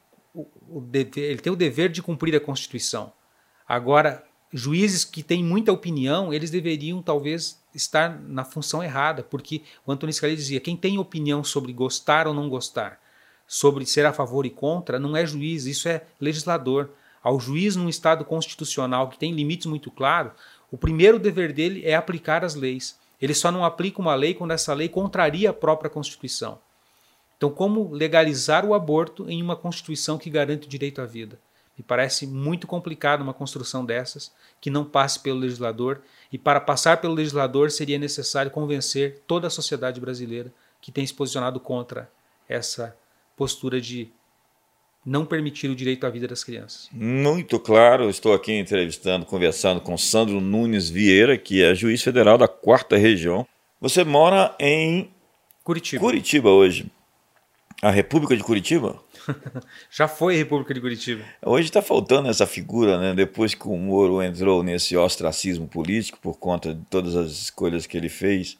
ele 1.15 1.39
tem 1.39 1.51
o 1.51 1.55
dever 1.55 1.89
de 1.89 2.03
cumprir 2.03 2.35
a 2.35 2.39
Constituição. 2.39 3.11
Agora, 3.67 4.23
juízes 4.53 5.05
que 5.05 5.23
têm 5.23 5.43
muita 5.43 5.71
opinião, 5.71 6.33
eles 6.33 6.49
deveriam 6.49 7.01
talvez 7.01 7.59
estar 7.73 8.19
na 8.21 8.43
função 8.43 8.83
errada, 8.83 9.23
porque 9.23 9.61
o 9.85 9.91
Antônio 9.91 10.13
Scalia 10.13 10.35
dizia: 10.35 10.59
quem 10.59 10.75
tem 10.75 10.97
opinião 10.97 11.43
sobre 11.43 11.71
gostar 11.71 12.27
ou 12.27 12.33
não 12.33 12.49
gostar, 12.49 12.99
sobre 13.47 13.85
ser 13.85 14.05
a 14.05 14.13
favor 14.13 14.45
e 14.45 14.49
contra, 14.49 14.99
não 14.99 15.15
é 15.15 15.25
juiz, 15.25 15.65
isso 15.65 15.87
é 15.87 16.03
legislador. 16.19 16.89
Ao 17.21 17.39
juiz 17.39 17.75
num 17.75 17.89
Estado 17.89 18.23
constitucional 18.23 19.09
que 19.09 19.19
tem 19.19 19.33
limites 19.33 19.65
muito 19.65 19.91
claros, 19.91 20.31
o 20.71 20.77
primeiro 20.77 21.19
dever 21.19 21.51
dele 21.51 21.83
é 21.83 21.95
aplicar 21.95 22.45
as 22.45 22.55
leis. 22.55 22.97
Ele 23.21 23.33
só 23.33 23.51
não 23.51 23.65
aplica 23.65 23.99
uma 23.99 24.15
lei 24.15 24.33
quando 24.33 24.51
essa 24.51 24.73
lei 24.73 24.87
contraria 24.87 25.49
a 25.49 25.53
própria 25.53 25.89
Constituição. 25.89 26.59
Então, 27.35 27.49
como 27.49 27.91
legalizar 27.93 28.65
o 28.65 28.73
aborto 28.73 29.29
em 29.29 29.41
uma 29.41 29.55
Constituição 29.55 30.17
que 30.17 30.29
garante 30.29 30.67
o 30.67 30.69
direito 30.69 31.01
à 31.01 31.05
vida? 31.05 31.39
Me 31.79 31.85
parece 31.87 32.27
muito 32.27 32.67
complicado 32.67 33.21
uma 33.21 33.33
construção 33.33 33.85
dessas 33.85 34.33
que 34.59 34.69
não 34.69 34.83
passe 34.83 35.21
pelo 35.21 35.39
legislador, 35.39 36.01
e 36.29 36.37
para 36.37 36.59
passar 36.59 36.97
pelo 36.97 37.13
legislador 37.13 37.71
seria 37.71 37.97
necessário 37.97 38.51
convencer 38.51 39.23
toda 39.25 39.47
a 39.47 39.49
sociedade 39.49 40.01
brasileira 40.01 40.51
que 40.81 40.91
tem 40.91 41.07
se 41.07 41.13
posicionado 41.13 41.57
contra 41.57 42.11
essa 42.49 42.93
postura 43.37 43.79
de 43.79 44.09
não 45.05 45.25
permitir 45.25 45.69
o 45.69 45.75
direito 45.75 46.05
à 46.05 46.09
vida 46.09 46.27
das 46.27 46.43
crianças. 46.43 46.89
Muito 46.91 47.57
claro, 47.57 48.09
estou 48.09 48.33
aqui 48.33 48.51
entrevistando, 48.51 49.25
conversando 49.25 49.79
com 49.79 49.97
Sandro 49.97 50.41
Nunes 50.41 50.89
Vieira, 50.89 51.37
que 51.37 51.63
é 51.63 51.73
juiz 51.73 52.03
federal 52.03 52.37
da 52.37 52.49
quarta 52.49 52.97
região. 52.97 53.47
Você 53.79 54.03
mora 54.03 54.53
em 54.59 55.09
Curitiba. 55.63 56.01
Curitiba 56.01 56.49
hoje. 56.49 56.91
A 57.81 57.91
República 57.91 58.35
de 58.35 58.43
Curitiba? 58.43 59.01
Já 59.89 60.07
foi 60.07 60.35
a 60.35 60.37
República 60.37 60.73
de 60.73 60.81
Curitiba. 60.81 61.23
Hoje 61.41 61.69
está 61.69 61.81
faltando 61.81 62.27
essa 62.27 62.45
figura, 62.45 62.99
né? 62.99 63.13
Depois 63.13 63.53
que 63.53 63.67
o 63.67 63.77
Moro 63.77 64.21
entrou 64.21 64.61
nesse 64.61 64.97
ostracismo 64.97 65.65
político 65.65 66.19
por 66.21 66.37
conta 66.37 66.73
de 66.73 66.83
todas 66.89 67.15
as 67.15 67.31
escolhas 67.31 67.87
que 67.87 67.95
ele 67.95 68.09
fez, 68.09 68.57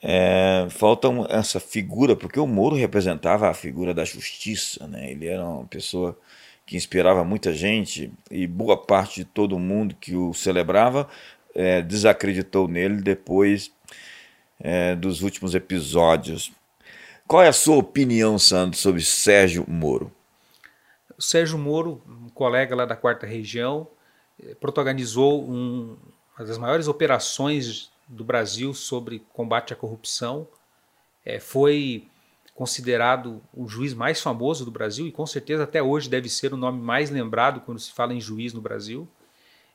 é, 0.00 0.66
falta 0.70 1.08
essa 1.28 1.58
figura, 1.58 2.14
porque 2.14 2.38
o 2.38 2.46
Moro 2.46 2.76
representava 2.76 3.48
a 3.48 3.54
figura 3.54 3.92
da 3.92 4.04
justiça, 4.04 4.86
né? 4.86 5.10
Ele 5.10 5.26
era 5.26 5.44
uma 5.44 5.64
pessoa 5.64 6.16
que 6.64 6.76
inspirava 6.76 7.24
muita 7.24 7.52
gente 7.52 8.12
e 8.30 8.46
boa 8.46 8.76
parte 8.76 9.20
de 9.20 9.24
todo 9.24 9.58
mundo 9.58 9.96
que 10.00 10.14
o 10.14 10.32
celebrava 10.32 11.08
é, 11.52 11.82
desacreditou 11.82 12.68
nele 12.68 13.02
depois 13.02 13.72
é, 14.60 14.94
dos 14.94 15.22
últimos 15.22 15.54
episódios. 15.54 16.52
Qual 17.26 17.42
é 17.42 17.48
a 17.48 17.52
sua 17.52 17.76
opinião, 17.76 18.38
Sandro, 18.38 18.76
sobre 18.78 19.00
Sérgio 19.00 19.64
Moro? 19.66 20.12
Sérgio 21.18 21.56
Moro, 21.56 22.02
um 22.06 22.28
colega 22.28 22.76
lá 22.76 22.84
da 22.84 22.94
quarta 22.94 23.26
região, 23.26 23.88
eh, 24.42 24.54
protagonizou 24.54 25.42
um, 25.42 25.96
uma 26.36 26.46
das 26.46 26.58
maiores 26.58 26.86
operações 26.86 27.90
do 28.06 28.22
Brasil 28.22 28.74
sobre 28.74 29.24
combate 29.32 29.72
à 29.72 29.76
corrupção. 29.76 30.46
É, 31.24 31.40
foi 31.40 32.06
considerado 32.54 33.40
o 33.54 33.66
juiz 33.66 33.94
mais 33.94 34.20
famoso 34.20 34.64
do 34.64 34.70
Brasil 34.70 35.06
e 35.06 35.12
com 35.12 35.26
certeza 35.26 35.64
até 35.64 35.82
hoje 35.82 36.10
deve 36.10 36.28
ser 36.28 36.52
o 36.52 36.58
nome 36.58 36.80
mais 36.80 37.10
lembrado 37.10 37.62
quando 37.62 37.80
se 37.80 37.92
fala 37.92 38.12
em 38.12 38.20
juiz 38.20 38.52
no 38.52 38.60
Brasil. 38.60 39.08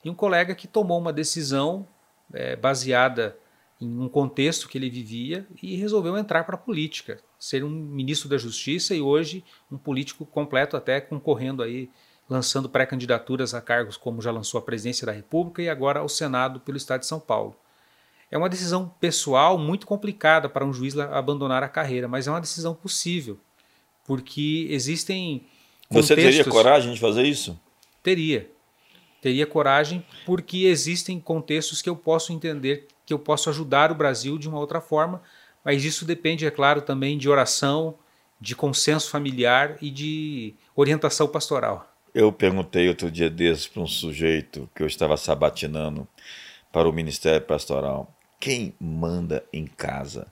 E 0.03 0.09
um 0.09 0.15
colega 0.15 0.53
que 0.53 0.67
tomou 0.67 0.99
uma 0.99 1.11
decisão 1.11 1.87
é, 2.31 2.55
baseada 2.55 3.35
em 3.81 3.99
um 3.99 4.07
contexto 4.07 4.67
que 4.67 4.77
ele 4.77 4.89
vivia 4.89 5.47
e 5.63 5.75
resolveu 5.75 6.17
entrar 6.17 6.43
para 6.43 6.55
a 6.55 6.59
política, 6.59 7.19
ser 7.39 7.63
um 7.63 7.69
ministro 7.69 8.27
da 8.27 8.37
Justiça 8.37 8.93
e 8.93 9.01
hoje 9.01 9.43
um 9.71 9.77
político 9.77 10.25
completo 10.25 10.75
até 10.75 10.99
concorrendo 10.99 11.63
aí, 11.63 11.89
lançando 12.29 12.67
pré-candidaturas 12.67 13.53
a 13.53 13.61
cargos 13.61 13.95
como 13.95 14.21
já 14.21 14.29
lançou 14.29 14.59
a 14.59 14.61
presidência 14.61 15.05
da 15.05 15.13
República 15.13 15.61
e 15.61 15.69
agora 15.69 16.01
ao 16.01 16.09
Senado 16.09 16.59
pelo 16.59 16.77
Estado 16.77 16.99
de 16.99 17.07
São 17.07 17.19
Paulo. 17.19 17.55
É 18.29 18.37
uma 18.37 18.49
decisão 18.49 18.93
pessoal 18.99 19.57
muito 19.57 19.87
complicada 19.87 20.49
para 20.49 20.65
um 20.65 20.73
juiz 20.73 20.95
abandonar 20.97 21.63
a 21.63 21.69
carreira, 21.69 22.07
mas 22.07 22.27
é 22.27 22.31
uma 22.31 22.41
decisão 22.41 22.75
possível, 22.75 23.39
porque 24.05 24.67
existem. 24.69 25.47
Você 25.89 26.15
teria 26.15 26.45
coragem 26.45 26.93
de 26.93 26.99
fazer 26.99 27.23
isso? 27.23 27.59
Teria. 28.03 28.51
Teria 29.21 29.47
coragem, 29.47 30.05
porque 30.25 30.65
existem 30.65 31.19
contextos 31.19 31.81
que 31.81 31.89
eu 31.89 31.95
posso 31.95 32.31
entender 32.31 32.87
que 33.09 33.13
eu 33.13 33.17
posso 33.17 33.49
ajudar 33.49 33.91
o 33.91 33.95
Brasil 33.95 34.37
de 34.37 34.47
uma 34.47 34.59
outra 34.59 34.79
forma, 34.79 35.19
mas 35.63 35.83
isso 35.83 36.05
depende, 36.05 36.45
é 36.45 36.51
claro, 36.51 36.81
também 36.81 37.17
de 37.17 37.29
oração, 37.29 37.95
de 38.39 38.55
consenso 38.55 39.09
familiar 39.09 39.77
e 39.81 39.89
de 39.89 40.55
orientação 40.75 41.27
pastoral. 41.27 41.85
Eu 42.13 42.31
perguntei 42.31 42.87
outro 42.87 43.11
dia 43.11 43.29
desses 43.29 43.67
para 43.67 43.81
um 43.81 43.87
sujeito 43.87 44.67
que 44.75 44.81
eu 44.81 44.87
estava 44.87 45.15
sabatinando 45.15 46.07
para 46.71 46.89
o 46.89 46.93
Ministério 46.93 47.45
Pastoral 47.45 48.13
quem 48.39 48.73
manda 48.79 49.43
em 49.51 49.67
casa? 49.67 50.27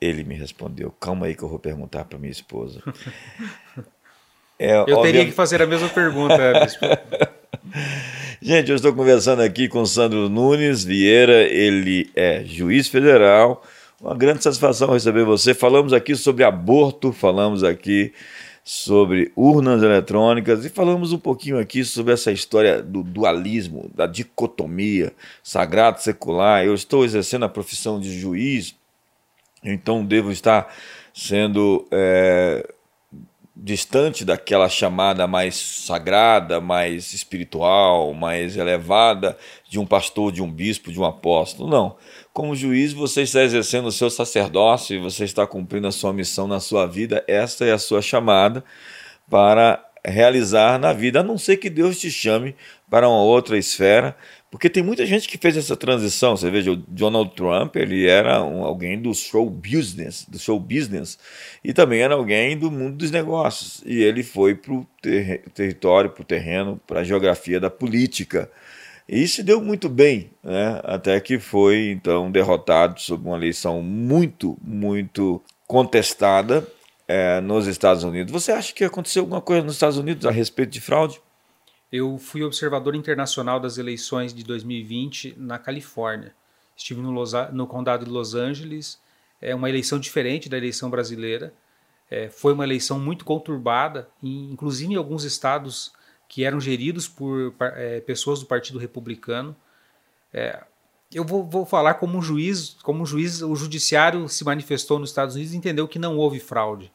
Ele 0.00 0.24
me 0.24 0.34
respondeu: 0.34 0.90
Calma 0.90 1.26
aí 1.26 1.34
que 1.34 1.42
eu 1.42 1.48
vou 1.48 1.58
perguntar 1.58 2.04
para 2.04 2.18
minha 2.18 2.32
esposa. 2.32 2.82
É, 4.58 4.76
eu 4.76 4.84
teria 4.84 4.96
obviamente... 4.96 5.28
que 5.30 5.32
fazer 5.32 5.60
a 5.60 5.66
mesma 5.66 5.88
pergunta, 5.88 6.36
Gente, 8.40 8.70
eu 8.70 8.76
estou 8.76 8.94
conversando 8.94 9.42
aqui 9.42 9.66
com 9.66 9.84
Sandro 9.84 10.28
Nunes 10.28 10.84
Vieira, 10.84 11.42
ele 11.42 12.08
é 12.14 12.44
juiz 12.44 12.86
federal. 12.86 13.64
Uma 14.02 14.16
grande 14.16 14.42
satisfação 14.42 14.92
receber 14.92 15.24
você. 15.24 15.54
Falamos 15.54 15.92
aqui 15.92 16.16
sobre 16.16 16.42
aborto, 16.42 17.12
falamos 17.12 17.62
aqui 17.62 18.12
sobre 18.64 19.30
urnas 19.36 19.80
eletrônicas 19.80 20.64
e 20.64 20.68
falamos 20.68 21.12
um 21.12 21.18
pouquinho 21.20 21.56
aqui 21.56 21.84
sobre 21.84 22.12
essa 22.12 22.32
história 22.32 22.82
do 22.82 23.04
dualismo, 23.04 23.88
da 23.94 24.08
dicotomia 24.08 25.12
sagrado 25.40 26.00
secular. 26.00 26.64
Eu 26.64 26.74
estou 26.74 27.04
exercendo 27.04 27.44
a 27.44 27.48
profissão 27.48 28.00
de 28.00 28.18
juiz, 28.18 28.74
então 29.62 30.04
devo 30.04 30.32
estar 30.32 30.74
sendo 31.14 31.86
é, 31.92 32.68
distante 33.54 34.24
daquela 34.24 34.68
chamada 34.68 35.26
mais 35.26 35.54
sagrada, 35.56 36.60
mais 36.60 37.12
espiritual, 37.12 38.14
mais 38.14 38.56
elevada 38.56 39.36
de 39.68 39.78
um 39.78 39.86
pastor, 39.86 40.32
de 40.32 40.42
um 40.42 40.50
bispo, 40.50 40.90
de 40.90 40.98
um 40.98 41.04
apóstolo. 41.04 41.68
Não 41.68 41.96
como 42.32 42.56
juiz, 42.56 42.92
você 42.92 43.22
está 43.22 43.42
exercendo 43.42 43.86
o 43.86 43.92
seu 43.92 44.08
sacerdócio 44.08 44.96
e 44.96 44.98
você 44.98 45.24
está 45.24 45.46
cumprindo 45.46 45.86
a 45.86 45.92
sua 45.92 46.12
missão 46.12 46.48
na 46.48 46.60
sua 46.60 46.86
vida. 46.86 47.22
Esta 47.28 47.66
é 47.66 47.72
a 47.72 47.78
sua 47.78 48.00
chamada 48.00 48.64
para 49.28 49.84
realizar 50.04 50.78
na 50.78 50.92
vida, 50.92 51.20
a 51.20 51.22
não 51.22 51.38
ser 51.38 51.58
que 51.58 51.70
Deus 51.70 52.00
te 52.00 52.10
chame 52.10 52.56
para 52.90 53.08
uma 53.08 53.22
outra 53.22 53.56
esfera, 53.56 54.16
porque 54.52 54.68
tem 54.68 54.82
muita 54.82 55.06
gente 55.06 55.26
que 55.26 55.38
fez 55.38 55.56
essa 55.56 55.74
transição. 55.74 56.36
Você 56.36 56.50
veja, 56.50 56.72
o 56.72 56.76
Donald 56.76 57.34
Trump, 57.34 57.74
ele 57.74 58.06
era 58.06 58.44
um, 58.44 58.62
alguém 58.62 59.00
do 59.00 59.14
show 59.14 59.48
business, 59.48 60.26
do 60.28 60.38
show 60.38 60.60
business, 60.60 61.18
e 61.64 61.72
também 61.72 62.02
era 62.02 62.14
alguém 62.14 62.54
do 62.58 62.70
mundo 62.70 62.98
dos 62.98 63.10
negócios. 63.10 63.82
E 63.86 64.02
ele 64.02 64.22
foi 64.22 64.54
para 64.54 64.74
o 64.74 64.86
ter 65.00 65.44
território, 65.54 66.10
para 66.10 66.20
o 66.20 66.26
terreno, 66.26 66.78
para 66.86 67.00
a 67.00 67.04
geografia 67.04 67.58
da 67.58 67.70
política. 67.70 68.50
E 69.08 69.26
se 69.26 69.42
deu 69.42 69.58
muito 69.58 69.88
bem, 69.88 70.30
né? 70.44 70.82
até 70.84 71.18
que 71.18 71.38
foi 71.38 71.88
então 71.88 72.30
derrotado 72.30 73.00
sob 73.00 73.26
uma 73.26 73.38
eleição 73.38 73.80
muito, 73.80 74.58
muito 74.62 75.42
contestada 75.66 76.68
é, 77.08 77.40
nos 77.40 77.66
Estados 77.66 78.04
Unidos. 78.04 78.30
Você 78.30 78.52
acha 78.52 78.74
que 78.74 78.84
aconteceu 78.84 79.22
alguma 79.22 79.40
coisa 79.40 79.64
nos 79.64 79.76
Estados 79.76 79.96
Unidos 79.96 80.26
a 80.26 80.30
respeito 80.30 80.72
de 80.72 80.80
fraude? 80.82 81.18
Eu 81.92 82.16
fui 82.16 82.42
observador 82.42 82.94
internacional 82.94 83.60
das 83.60 83.76
eleições 83.76 84.32
de 84.32 84.42
2020 84.42 85.34
na 85.36 85.58
Califórnia. 85.58 86.34
Estive 86.74 87.02
no, 87.02 87.12
no 87.52 87.66
condado 87.66 88.06
de 88.06 88.10
Los 88.10 88.34
Angeles. 88.34 88.98
É 89.40 89.54
uma 89.54 89.68
eleição 89.68 89.98
diferente 89.98 90.48
da 90.48 90.56
eleição 90.56 90.88
brasileira. 90.88 91.52
É, 92.10 92.30
foi 92.30 92.54
uma 92.54 92.64
eleição 92.64 92.98
muito 92.98 93.26
conturbada, 93.26 94.08
inclusive 94.22 94.94
em 94.94 94.96
alguns 94.96 95.24
estados 95.24 95.92
que 96.28 96.44
eram 96.44 96.58
geridos 96.58 97.06
por 97.06 97.54
é, 97.60 98.00
pessoas 98.00 98.40
do 98.40 98.46
Partido 98.46 98.78
Republicano. 98.78 99.54
É, 100.32 100.64
eu 101.12 101.24
vou, 101.24 101.44
vou, 101.44 101.66
falar 101.66 101.94
como 101.94 102.16
um 102.16 102.22
juiz, 102.22 102.76
como 102.82 103.02
um 103.02 103.06
juiz, 103.06 103.42
o 103.42 103.54
judiciário 103.54 104.26
se 104.30 104.44
manifestou 104.44 104.98
nos 104.98 105.10
Estados 105.10 105.34
Unidos 105.34 105.52
e 105.52 105.58
entendeu 105.58 105.86
que 105.86 105.98
não 105.98 106.16
houve 106.16 106.40
fraude. 106.40 106.90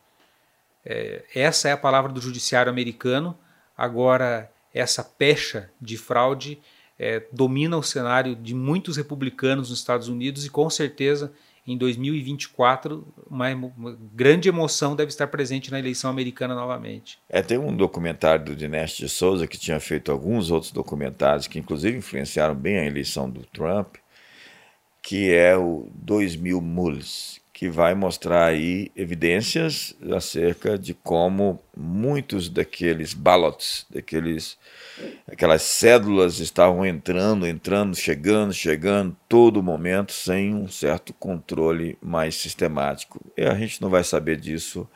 É, 0.84 1.24
essa 1.36 1.70
é 1.70 1.72
a 1.72 1.78
palavra 1.78 2.12
do 2.12 2.20
judiciário 2.20 2.72
americano. 2.72 3.38
Agora, 3.78 4.52
essa 4.78 5.04
pecha 5.04 5.70
de 5.82 5.98
fraude 5.98 6.60
é, 7.00 7.24
domina 7.32 7.78
o 7.78 7.84
cenário 7.84 8.36
de 8.36 8.56
muitos 8.56 8.98
republicanos 8.98 9.70
nos 9.70 9.80
Estados 9.80 10.08
Unidos 10.08 10.46
e 10.46 10.50
com 10.50 10.70
certeza 10.70 11.32
em 11.66 11.78
2024 11.78 13.06
uma, 13.30 13.50
uma, 13.54 13.98
grande 14.14 14.48
emoção 14.48 14.96
deve 14.96 15.10
estar 15.10 15.28
presente 15.28 15.70
na 15.70 15.78
eleição 15.78 16.10
americana 16.10 16.56
novamente. 16.56 17.20
É, 17.30 17.42
tem 17.42 17.58
um 17.58 17.76
documentário 17.76 18.46
do 18.46 18.56
Dinesh 18.56 18.98
de 18.98 19.10
Souza 19.10 19.46
que 19.46 19.58
tinha 19.58 19.80
feito 19.80 20.12
alguns 20.12 20.50
outros 20.50 20.72
documentários 20.72 21.46
que 21.46 21.60
inclusive 21.60 21.98
influenciaram 21.98 22.56
bem 22.56 22.78
a 22.78 22.86
eleição 22.86 23.30
do 23.30 23.46
Trump, 23.46 23.96
que 25.04 25.32
é 25.34 25.58
o 25.58 25.90
2000 25.94 26.62
Mules, 26.62 27.42
que 27.58 27.70
vai 27.70 27.96
mostrar 27.96 28.46
aí 28.46 28.92
evidências 28.96 29.96
acerca 30.16 30.78
de 30.78 30.94
como 30.94 31.60
muitos 31.76 32.50
daqueles 32.50 33.16
ballots, 33.16 33.84
daqueles 33.90 34.60
aquelas 35.28 35.64
cédulas 35.64 36.38
estavam 36.38 36.86
entrando, 36.86 37.48
entrando, 37.48 37.96
chegando, 37.96 38.54
chegando 38.54 39.18
todo 39.28 39.64
momento 39.64 40.12
sem 40.12 40.54
um 40.54 40.68
certo 40.68 41.12
controle 41.14 41.98
mais 42.00 42.36
sistemático. 42.36 43.20
E 43.36 43.42
a 43.42 43.56
gente 43.56 43.82
não 43.82 43.90
vai 43.90 44.04
saber 44.04 44.40
disso 44.40 44.88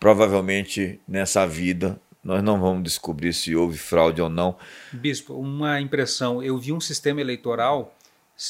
provavelmente 0.00 1.00
nessa 1.06 1.46
vida. 1.46 2.00
Nós 2.24 2.42
não 2.42 2.60
vamos 2.60 2.82
descobrir 2.82 3.32
se 3.32 3.54
houve 3.54 3.78
fraude 3.78 4.20
ou 4.20 4.28
não. 4.28 4.56
Bispo, 4.92 5.34
uma 5.34 5.80
impressão. 5.80 6.42
Eu 6.42 6.58
vi 6.58 6.72
um 6.72 6.80
sistema 6.80 7.20
eleitoral 7.20 7.96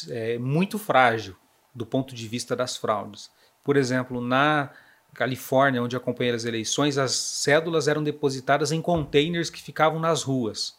é, 0.08 0.38
muito 0.38 0.78
frágil 0.78 1.36
do 1.74 1.84
ponto 1.84 2.14
de 2.14 2.26
vista 2.26 2.56
das 2.56 2.74
fraudes. 2.74 3.30
Por 3.68 3.76
exemplo, 3.76 4.22
na 4.22 4.70
Califórnia, 5.12 5.82
onde 5.82 5.94
acompanhei 5.94 6.32
as 6.32 6.46
eleições, 6.46 6.96
as 6.96 7.12
cédulas 7.12 7.86
eram 7.86 8.02
depositadas 8.02 8.72
em 8.72 8.80
containers 8.80 9.50
que 9.50 9.60
ficavam 9.60 10.00
nas 10.00 10.22
ruas. 10.22 10.78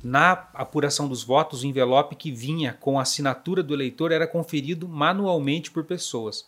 Na 0.00 0.48
apuração 0.54 1.08
dos 1.08 1.24
votos, 1.24 1.64
o 1.64 1.66
envelope 1.66 2.14
que 2.14 2.30
vinha 2.30 2.78
com 2.80 2.96
a 2.96 3.02
assinatura 3.02 3.60
do 3.60 3.74
eleitor 3.74 4.12
era 4.12 4.24
conferido 4.24 4.86
manualmente 4.86 5.72
por 5.72 5.82
pessoas. 5.82 6.46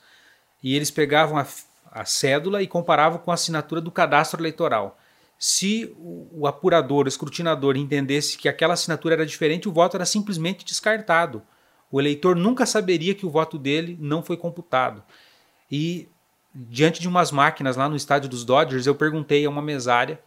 E 0.63 0.77
eles 0.77 0.93
pegavam 0.93 1.39
a, 1.39 1.47
a 1.91 2.05
cédula 2.05 2.63
e 2.63 2.69
comparavam 2.69 3.19
com 3.19 3.33
a 3.33 3.35
assinatura 3.35 3.81
do 3.81 3.91
cadastro 3.91 4.41
eleitoral. 4.41 4.97
Se 5.37 5.93
o, 5.99 6.47
apurador, 6.47 7.07
o 7.07 7.09
escrutinador, 7.09 7.77
entendesse 7.77 8.39
que 8.39 8.49
aquela 8.49 8.75
assinatura 8.75 9.17
era 9.17 9.27
diferente, 9.27 9.69
o 9.69 9.73
voto 9.73 9.97
era 9.97 10.07
simplesmente 10.07 10.65
descartado. 10.65 11.43
O 11.91 12.01
eleitor 12.01 12.37
nunca 12.37 12.65
saberia 12.65 13.13
que 13.13 13.27
o 13.27 13.31
voto 13.31 13.59
dele 13.59 13.99
não 14.01 14.23
foi 14.23 14.37
computado. 14.37 15.03
E 15.71 16.09
diante 16.55 17.01
de 17.01 17.09
umas 17.09 17.33
máquinas 17.33 17.77
lá 17.77 17.89
no 17.89 17.97
estádio 17.97 18.29
dos 18.29 18.45
Dodgers, 18.45 18.87
eu 18.87 18.95
perguntei 18.95 19.45
a 19.45 19.51
uma 19.51 19.63
mesária 19.63 20.21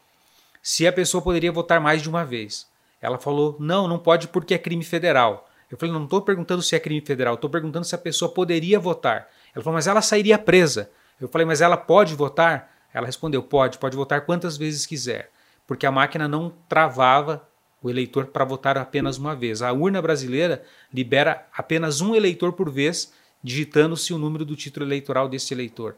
se 0.61 0.85
a 0.85 0.91
pessoa 0.91 1.21
poderia 1.21 1.51
votar 1.51 1.79
mais 1.79 2.01
de 2.01 2.09
uma 2.09 2.25
vez. 2.25 2.67
Ela 3.01 3.17
falou: 3.17 3.55
não, 3.59 3.87
não 3.87 3.99
pode 3.99 4.27
porque 4.27 4.53
é 4.53 4.57
crime 4.57 4.83
federal. 4.83 5.49
Eu 5.71 5.77
falei: 5.77 5.93
não 5.93 6.03
estou 6.03 6.21
perguntando 6.21 6.61
se 6.61 6.75
é 6.75 6.79
crime 6.79 7.01
federal, 7.01 7.35
estou 7.35 7.49
perguntando 7.49 7.85
se 7.85 7.95
a 7.95 7.97
pessoa 7.97 8.31
poderia 8.31 8.79
votar. 8.79 9.27
Ela 9.53 9.63
falou: 9.63 9.75
mas 9.75 9.87
ela 9.87 10.01
sairia 10.01 10.37
presa. 10.37 10.89
Eu 11.19 11.27
falei: 11.27 11.45
mas 11.45 11.61
ela 11.61 11.77
pode 11.77 12.15
votar? 12.15 12.71
Ela 12.93 13.05
respondeu: 13.05 13.41
pode, 13.41 13.77
pode 13.77 13.95
votar 13.95 14.25
quantas 14.25 14.57
vezes 14.57 14.85
quiser, 14.85 15.29
porque 15.65 15.85
a 15.85 15.91
máquina 15.91 16.27
não 16.27 16.53
travava 16.67 17.47
o 17.81 17.89
eleitor 17.89 18.25
para 18.27 18.43
votar 18.43 18.77
apenas 18.77 19.17
uma 19.17 19.35
vez. 19.35 19.61
A 19.61 19.71
urna 19.71 20.01
brasileira 20.01 20.63
libera 20.93 21.45
apenas 21.55 22.01
um 22.01 22.15
eleitor 22.15 22.53
por 22.53 22.69
vez 22.69 23.13
digitando-se 23.43 24.13
o 24.13 24.17
número 24.17 24.45
do 24.45 24.55
título 24.55 24.85
eleitoral 24.85 25.27
desse 25.27 25.53
eleitor. 25.53 25.97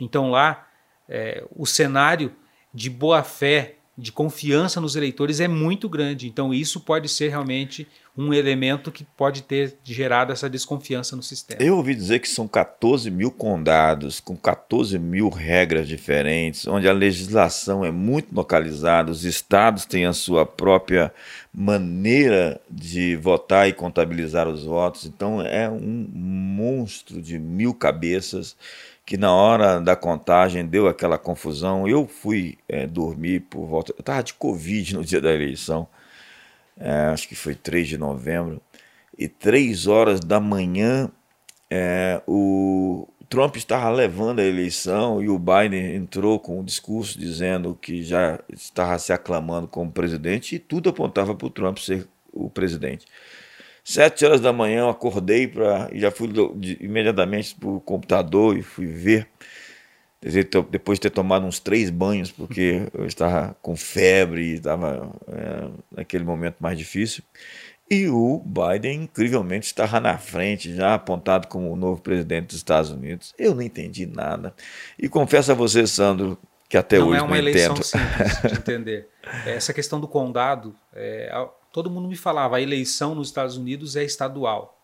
Então 0.00 0.30
lá, 0.30 0.68
é, 1.08 1.44
o 1.54 1.66
cenário 1.66 2.34
de 2.72 2.88
boa-fé, 2.88 3.79
de 4.00 4.10
confiança 4.10 4.80
nos 4.80 4.96
eleitores 4.96 5.40
é 5.40 5.46
muito 5.46 5.88
grande. 5.88 6.26
Então 6.26 6.52
isso 6.54 6.80
pode 6.80 7.08
ser 7.08 7.28
realmente 7.28 7.86
um 8.16 8.34
elemento 8.34 8.90
que 8.90 9.04
pode 9.04 9.42
ter 9.42 9.78
gerado 9.84 10.32
essa 10.32 10.50
desconfiança 10.50 11.14
no 11.14 11.22
sistema. 11.22 11.62
Eu 11.62 11.76
ouvi 11.76 11.94
dizer 11.94 12.18
que 12.18 12.28
são 12.28 12.48
14 12.48 13.10
mil 13.10 13.30
condados, 13.30 14.18
com 14.18 14.36
14 14.36 14.98
mil 14.98 15.28
regras 15.28 15.86
diferentes, 15.86 16.66
onde 16.66 16.88
a 16.88 16.92
legislação 16.92 17.84
é 17.84 17.90
muito 17.90 18.34
localizada, 18.34 19.12
os 19.12 19.24
estados 19.24 19.84
têm 19.84 20.06
a 20.06 20.12
sua 20.12 20.44
própria 20.44 21.12
maneira 21.52 22.60
de 22.70 23.16
votar 23.16 23.68
e 23.68 23.72
contabilizar 23.72 24.48
os 24.48 24.64
votos. 24.64 25.06
Então 25.06 25.40
é 25.40 25.68
um 25.68 26.08
monstro 26.12 27.22
de 27.22 27.38
mil 27.38 27.72
cabeças 27.72 28.56
que 29.10 29.16
na 29.16 29.34
hora 29.34 29.80
da 29.80 29.96
contagem 29.96 30.64
deu 30.64 30.86
aquela 30.86 31.18
confusão. 31.18 31.88
Eu 31.88 32.06
fui 32.06 32.56
é, 32.68 32.86
dormir 32.86 33.40
por 33.40 33.66
volta. 33.66 33.90
Eu 33.90 33.98
estava 33.98 34.22
de 34.22 34.32
Covid 34.34 34.94
no 34.94 35.04
dia 35.04 35.20
da 35.20 35.34
eleição, 35.34 35.88
é, 36.78 37.06
acho 37.06 37.26
que 37.26 37.34
foi 37.34 37.56
3 37.56 37.88
de 37.88 37.98
novembro, 37.98 38.62
e 39.18 39.26
três 39.26 39.88
horas 39.88 40.20
da 40.20 40.38
manhã 40.38 41.10
é, 41.68 42.22
o 42.24 43.08
Trump 43.28 43.56
estava 43.56 43.90
levando 43.90 44.38
a 44.38 44.44
eleição 44.44 45.20
e 45.20 45.28
o 45.28 45.40
Biden 45.40 45.96
entrou 45.96 46.38
com 46.38 46.60
um 46.60 46.64
discurso 46.64 47.18
dizendo 47.18 47.76
que 47.82 48.04
já 48.04 48.38
estava 48.48 48.96
se 48.96 49.12
aclamando 49.12 49.66
como 49.66 49.90
presidente 49.90 50.54
e 50.54 50.60
tudo 50.60 50.88
apontava 50.88 51.34
para 51.34 51.48
o 51.48 51.50
Trump 51.50 51.78
ser 51.78 52.06
o 52.32 52.48
presidente. 52.48 53.06
Sete 53.90 54.24
horas 54.24 54.40
da 54.40 54.52
manhã 54.52 54.82
eu 54.82 54.88
acordei 54.88 55.48
para 55.48 55.88
e 55.92 55.98
já 55.98 56.12
fui 56.12 56.28
imediatamente 56.78 57.56
para 57.56 57.68
o 57.68 57.80
computador 57.80 58.56
e 58.56 58.62
fui 58.62 58.86
ver. 58.86 59.26
Depois 60.70 60.96
de 60.96 61.02
ter 61.02 61.10
tomado 61.10 61.44
uns 61.44 61.58
três 61.58 61.90
banhos, 61.90 62.30
porque 62.30 62.86
eu 62.94 63.04
estava 63.04 63.56
com 63.60 63.74
febre 63.74 64.42
e 64.42 64.54
estava 64.54 65.10
é, 65.26 65.68
naquele 65.90 66.22
momento 66.22 66.54
mais 66.60 66.78
difícil. 66.78 67.24
E 67.90 68.06
o 68.06 68.40
Biden, 68.46 69.02
incrivelmente, 69.02 69.66
estava 69.66 69.98
na 69.98 70.16
frente, 70.18 70.72
já 70.72 70.94
apontado 70.94 71.48
como 71.48 71.72
o 71.72 71.74
novo 71.74 72.00
presidente 72.00 72.46
dos 72.46 72.58
Estados 72.58 72.92
Unidos. 72.92 73.34
Eu 73.36 73.56
não 73.56 73.62
entendi 73.62 74.06
nada. 74.06 74.54
E 74.96 75.08
confesso 75.08 75.50
a 75.50 75.54
você, 75.56 75.84
Sandro, 75.84 76.38
que 76.68 76.76
até 76.76 77.00
não 77.00 77.08
hoje 77.08 77.18
é 77.18 77.22
uma 77.22 77.30
não 77.30 77.36
eleição 77.36 77.72
entendo. 77.72 77.82
simples 77.82 78.40
de 78.42 78.54
entender. 78.60 79.08
Essa 79.44 79.74
questão 79.74 79.98
do 79.98 80.06
condado, 80.06 80.76
é, 80.94 81.28
todo 81.72 81.90
mundo 81.90 82.08
me 82.08 82.16
falava, 82.16 82.56
a 82.56 82.60
eleição 82.60 83.14
nos 83.14 83.28
Estados 83.28 83.56
Unidos 83.56 83.96
é 83.96 84.04
estadual. 84.04 84.78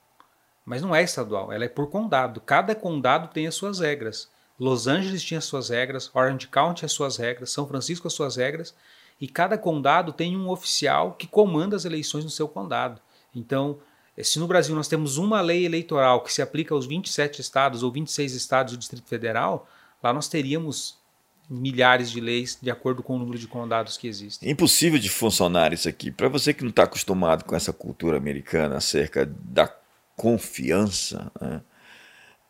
Mas 0.65 0.83
não 0.83 0.95
é 0.95 1.03
estadual, 1.03 1.53
ela 1.53 1.65
é 1.65 1.69
por 1.69 1.89
condado. 1.89 2.41
Cada 2.41 2.75
condado 2.75 3.33
tem 3.33 3.47
as 3.47 3.55
suas 3.55 3.79
regras. 3.79 4.29
Los 4.59 4.87
Angeles 4.87 5.23
tinha 5.23 5.39
as 5.39 5.45
suas 5.45 5.69
regras, 5.69 6.11
Orange 6.15 6.49
County 6.49 6.85
as 6.85 6.93
suas 6.93 7.17
regras, 7.17 7.51
São 7.51 7.67
Francisco 7.67 8.07
as 8.07 8.15
suas 8.15 8.37
regras, 8.37 8.75
e 9.21 9.29
cada 9.29 9.57
condado 9.57 10.13
tem 10.13 10.37
um 10.37 10.49
oficial 10.49 11.13
que 11.13 11.27
comanda 11.27 11.77
as 11.77 11.85
eleições 11.85 12.25
no 12.25 12.31
seu 12.31 12.49
condado. 12.49 13.01
Então, 13.35 13.79
eh, 14.17 14.23
se 14.23 14.39
no 14.39 14.47
Brasil 14.47 14.75
nós 14.75 14.89
temos 14.89 15.19
uma 15.19 15.41
lei 15.41 15.65
eleitoral 15.65 16.23
que 16.23 16.33
se 16.33 16.43
aplica 16.43 16.75
aos 16.75 16.87
27 16.87 17.41
estados 17.41 17.83
ou 17.83 17.91
26 17.91 18.33
estados 18.33 18.73
do 18.73 18.79
Distrito 18.79 19.09
Federal, 19.09 19.69
lá 20.03 20.13
nós 20.13 20.29
teríamos 20.29 20.99
milhares 21.49 22.11
de 22.11 22.21
leis 22.21 22.59
de 22.61 22.71
acordo 22.71 23.03
com 23.03 23.17
o 23.17 23.19
número 23.19 23.39
de 23.39 23.47
condados 23.47 23.97
que 23.97 24.09
existem. 24.09 24.49
É 24.49 24.53
impossível 24.53 24.99
de 24.99 25.09
funcionar 25.09 25.73
isso 25.73 25.89
aqui. 25.89 26.11
Para 26.11 26.29
você 26.29 26.53
que 26.53 26.63
não 26.63 26.71
está 26.71 26.85
acostumado 26.85 27.45
com 27.45 27.55
essa 27.55 27.73
cultura 27.73 28.17
americana 28.17 28.77
acerca 28.77 29.27
da 29.27 29.73
confiança, 30.17 31.31
né? 31.41 31.61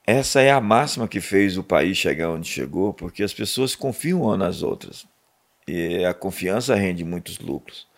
essa 0.07 0.41
é 0.41 0.51
a 0.51 0.61
máxima 0.61 1.09
que 1.09 1.21
fez 1.21 1.59
o 1.59 1.65
país 1.65 1.97
chegar 1.99 2.31
onde 2.31 2.49
chegou, 2.49 2.95
porque 2.95 3.23
as 3.23 3.35
pessoas 3.35 3.75
confiam 3.75 4.23
umas 4.23 4.39
nas 4.39 4.63
outras. 4.63 5.07
E 5.69 6.05
a 6.05 6.15
confiança 6.15 6.75
rende 6.75 7.05
muitos 7.05 7.39
lucros. 7.39 7.89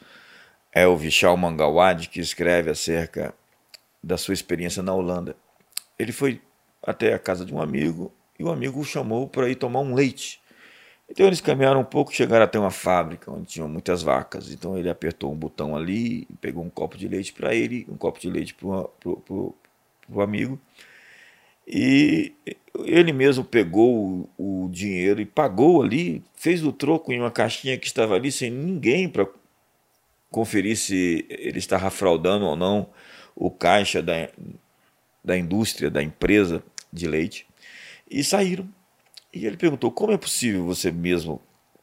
É 0.73 0.87
o 0.87 0.97
Vishal 0.97 1.37
Mangawad 1.37 2.09
que 2.09 2.21
escreve 2.21 2.71
acerca 2.71 3.35
da 4.03 4.17
sua 4.17 4.35
experiência 4.35 4.83
na 4.83 4.95
Holanda. 4.95 5.37
Ele 5.99 6.13
foi 6.13 6.41
até 6.83 7.13
a 7.13 7.19
casa 7.19 7.45
de 7.45 7.55
um 7.55 7.61
amigo 7.61 8.13
e 8.39 8.45
o 8.45 8.51
amigo 8.51 8.81
o 8.81 8.85
chamou 8.85 9.29
para 9.29 9.49
ir 9.51 9.57
tomar 9.57 9.81
um 9.81 9.95
leite. 9.95 10.41
Então 11.11 11.27
eles 11.27 11.41
caminharam 11.41 11.81
um 11.81 11.85
pouco, 11.85 12.13
chegaram 12.13 12.45
até 12.45 12.59
uma 12.59 12.71
fábrica 12.71 13.31
onde 13.33 13.47
tinham 13.47 13.69
muitas 13.69 14.03
vacas. 14.03 14.53
Então 14.53 14.77
ele 14.77 14.91
apertou 14.91 15.33
um 15.33 15.37
botão 15.37 15.75
ali, 15.75 16.29
pegou 16.41 16.63
um 16.63 16.69
copo 16.71 16.99
de 16.99 17.09
leite 17.09 17.33
para 17.33 17.55
ele, 17.55 17.87
um 17.89 17.97
copo 17.97 18.21
de 18.21 18.29
leite 18.29 18.55
para 18.55 18.67
o 18.69 20.21
amigo. 20.21 20.61
E 21.67 22.33
ele 22.85 23.13
mesmo 23.13 23.45
pegou 23.45 24.29
o, 24.39 24.65
o, 24.65 24.69
dinheiro 24.71 25.21
e 25.21 25.27
pagou 25.27 25.83
ali, 25.83 26.23
fez 26.35 26.65
o 26.65 26.73
troco 26.73 27.13
em 27.13 27.21
uma 27.21 27.31
caixinha 27.31 27.77
que 27.77 27.87
estava 27.87 28.15
ali 28.15 28.33
sem 28.33 28.51
ninguém 28.51 29.09
para 29.09 29.27
conferir 30.31 30.77
se 30.77 31.27
ele 31.29 31.59
estava 31.59 31.91
fraudando 31.91 32.47
ou 32.47 32.57
não 32.57 32.89
o 33.35 33.51
caixa 33.51 34.03
da, 34.03 34.29
da 35.23 35.37
indústria, 35.37 35.91
da 35.91 36.03
empresa 36.03 36.63
de 36.93 37.07
leite. 37.07 37.47
E 38.11 38.25
saíram. 38.25 38.69
E 39.33 39.47
ele 39.47 39.57
perguntou: 39.57 39.91
como 39.91 40.13
é 40.13 40.17
possível 40.17 40.65
você 40.65 40.91
mesmo 40.91 41.41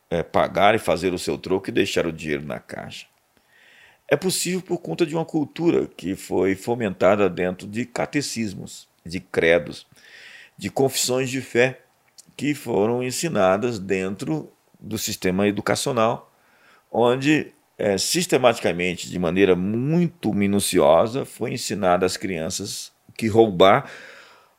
é, 0.10 0.24
pagar 0.24 0.76
e 0.76 0.80
fazer 0.80 1.14
o 1.14 1.20
seu 1.20 1.38
troco 1.38 1.70
e 1.70 1.74
deixar 1.74 2.06
o 2.06 2.12
dinheiro 2.12 2.46
na 2.46 2.60
caixa? 2.60 3.08
É 4.08 4.16
possível 4.16 4.62
por 4.62 4.78
conta 4.78 5.06
de 5.06 5.16
uma 5.16 5.26
cultura 5.26 5.88
que 5.88 6.16
foi 6.16 6.56
fomentada 6.56 7.28
dentro 7.30 7.68
de 7.68 7.86
catecismos, 7.86 8.88
de 9.04 9.20
credos, 9.20 9.88
de 10.58 10.70
confissões 10.70 11.30
de 11.30 11.42
fé 11.42 11.82
que 12.38 12.54
foram 12.54 13.02
ensinadas 13.02 13.80
dentro 13.80 14.52
do 14.80 14.98
sistema 14.98 15.48
educacional, 15.48 16.32
onde 16.92 17.52
é, 17.78 17.98
sistematicamente, 17.98 19.10
de 19.10 19.18
maneira 19.18 19.56
muito 19.56 20.34
minuciosa, 20.34 21.26
foi 21.26 21.54
ensinada 21.54 22.06
às 22.06 22.16
crianças 22.16 22.92
que 23.18 23.28
roubar 23.28 23.90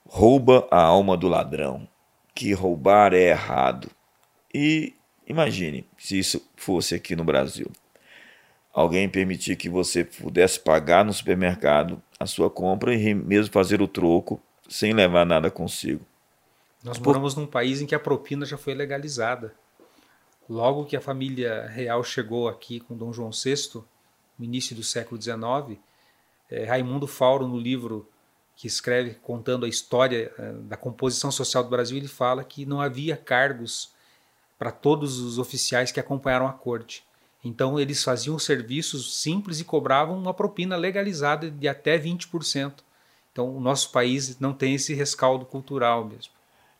rouba 0.09 0.66
a 0.70 0.81
alma 0.81 1.16
do 1.16 1.29
ladrão 1.29 1.88
que 2.37 2.53
roubar 2.53 3.14
é 3.14 3.31
errado. 3.31 3.90
E 4.53 4.94
imagine 5.27 5.88
se 5.96 6.18
isso 6.18 6.46
fosse 6.55 6.94
aqui 6.94 7.16
no 7.16 7.25
Brasil. 7.25 7.72
Alguém 8.75 9.09
permitir 9.09 9.57
que 9.57 9.70
você 9.70 10.05
pudesse 10.05 10.61
pagar 10.61 11.03
no 11.03 11.14
supermercado 11.14 12.01
a 12.20 12.27
sua 12.27 12.51
compra 12.51 12.94
e 12.94 13.14
mesmo 13.14 13.51
fazer 13.51 13.81
o 13.81 13.88
troco 13.88 14.38
sem 14.68 14.92
levar 14.92 15.25
nada 15.25 15.51
consigo. 15.51 16.05
Nós 16.85 16.99
moramos 16.99 17.35
num 17.35 17.46
país 17.46 17.81
em 17.81 17.87
que 17.87 17.94
a 17.94 17.99
propina 17.99 18.44
já 18.44 18.59
foi 18.59 18.75
legalizada. 18.75 19.55
Logo 20.49 20.85
que 20.85 20.94
a 20.94 21.01
família 21.01 21.66
real 21.66 22.05
chegou 22.05 22.49
aqui 22.49 22.81
com 22.81 22.94
Dom 22.94 23.14
João 23.14 23.31
VI, 23.31 23.83
no 24.38 24.44
início 24.44 24.77
do 24.77 24.83
século 24.83 25.20
XIX, 25.20 25.81
é, 26.51 26.64
Raimundo 26.64 27.07
Fauro, 27.07 27.49
no 27.49 27.59
livro 27.59 28.07
que 28.57 28.66
escreve 28.66 29.14
contando 29.23 29.66
a 29.66 29.69
história 29.69 30.33
eh, 30.38 30.53
da 30.62 30.77
composição 30.77 31.31
social 31.31 31.62
do 31.62 31.69
Brasil, 31.69 31.99
ele 31.99 32.09
fala 32.09 32.42
que 32.42 32.64
não 32.64 32.81
havia 32.81 33.16
cargos 33.16 33.90
para 34.59 34.73
todos 34.73 35.19
os 35.19 35.38
oficiais 35.38 35.92
que 35.92 36.01
acompanharam 36.01 36.47
a 36.47 36.53
corte. 36.53 37.05
Então 37.45 37.79
eles 37.79 38.03
faziam 38.03 38.38
serviços 38.38 39.21
simples 39.21 39.61
e 39.61 39.64
cobravam 39.64 40.19
uma 40.19 40.33
propina 40.33 40.75
legalizada 40.75 41.51
de 41.51 41.69
até 41.69 41.99
20%. 41.99 42.73
Então 43.31 43.55
o 43.55 43.61
nosso 43.61 43.92
país 43.92 44.40
não 44.40 44.55
tem 44.55 44.75
esse 44.75 44.95
rescaldo 44.95 45.45
cultural 45.45 46.07
mesmo. 46.07 46.33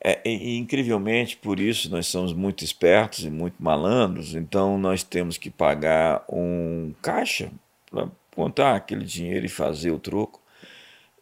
É, 0.03 0.21
e, 0.25 0.57
incrivelmente, 0.57 1.37
por 1.37 1.61
isso 1.61 1.91
nós 1.91 2.07
somos 2.07 2.33
muito 2.33 2.65
espertos 2.65 3.25
e 3.25 3.31
muito 3.31 3.57
malandros, 3.59 4.35
então 4.35 4.79
nós 4.79 5.03
temos 5.03 5.39
que 5.39 5.51
pagar 5.51 6.25
um 6.29 6.95
caixa 7.03 7.51
para 7.91 8.09
contar 8.35 8.77
aquele 8.77 9.05
dinheiro 9.05 9.47
e 9.47 9.49
fazer 9.49 9.91
o 9.91 9.99
troco. 9.99 10.41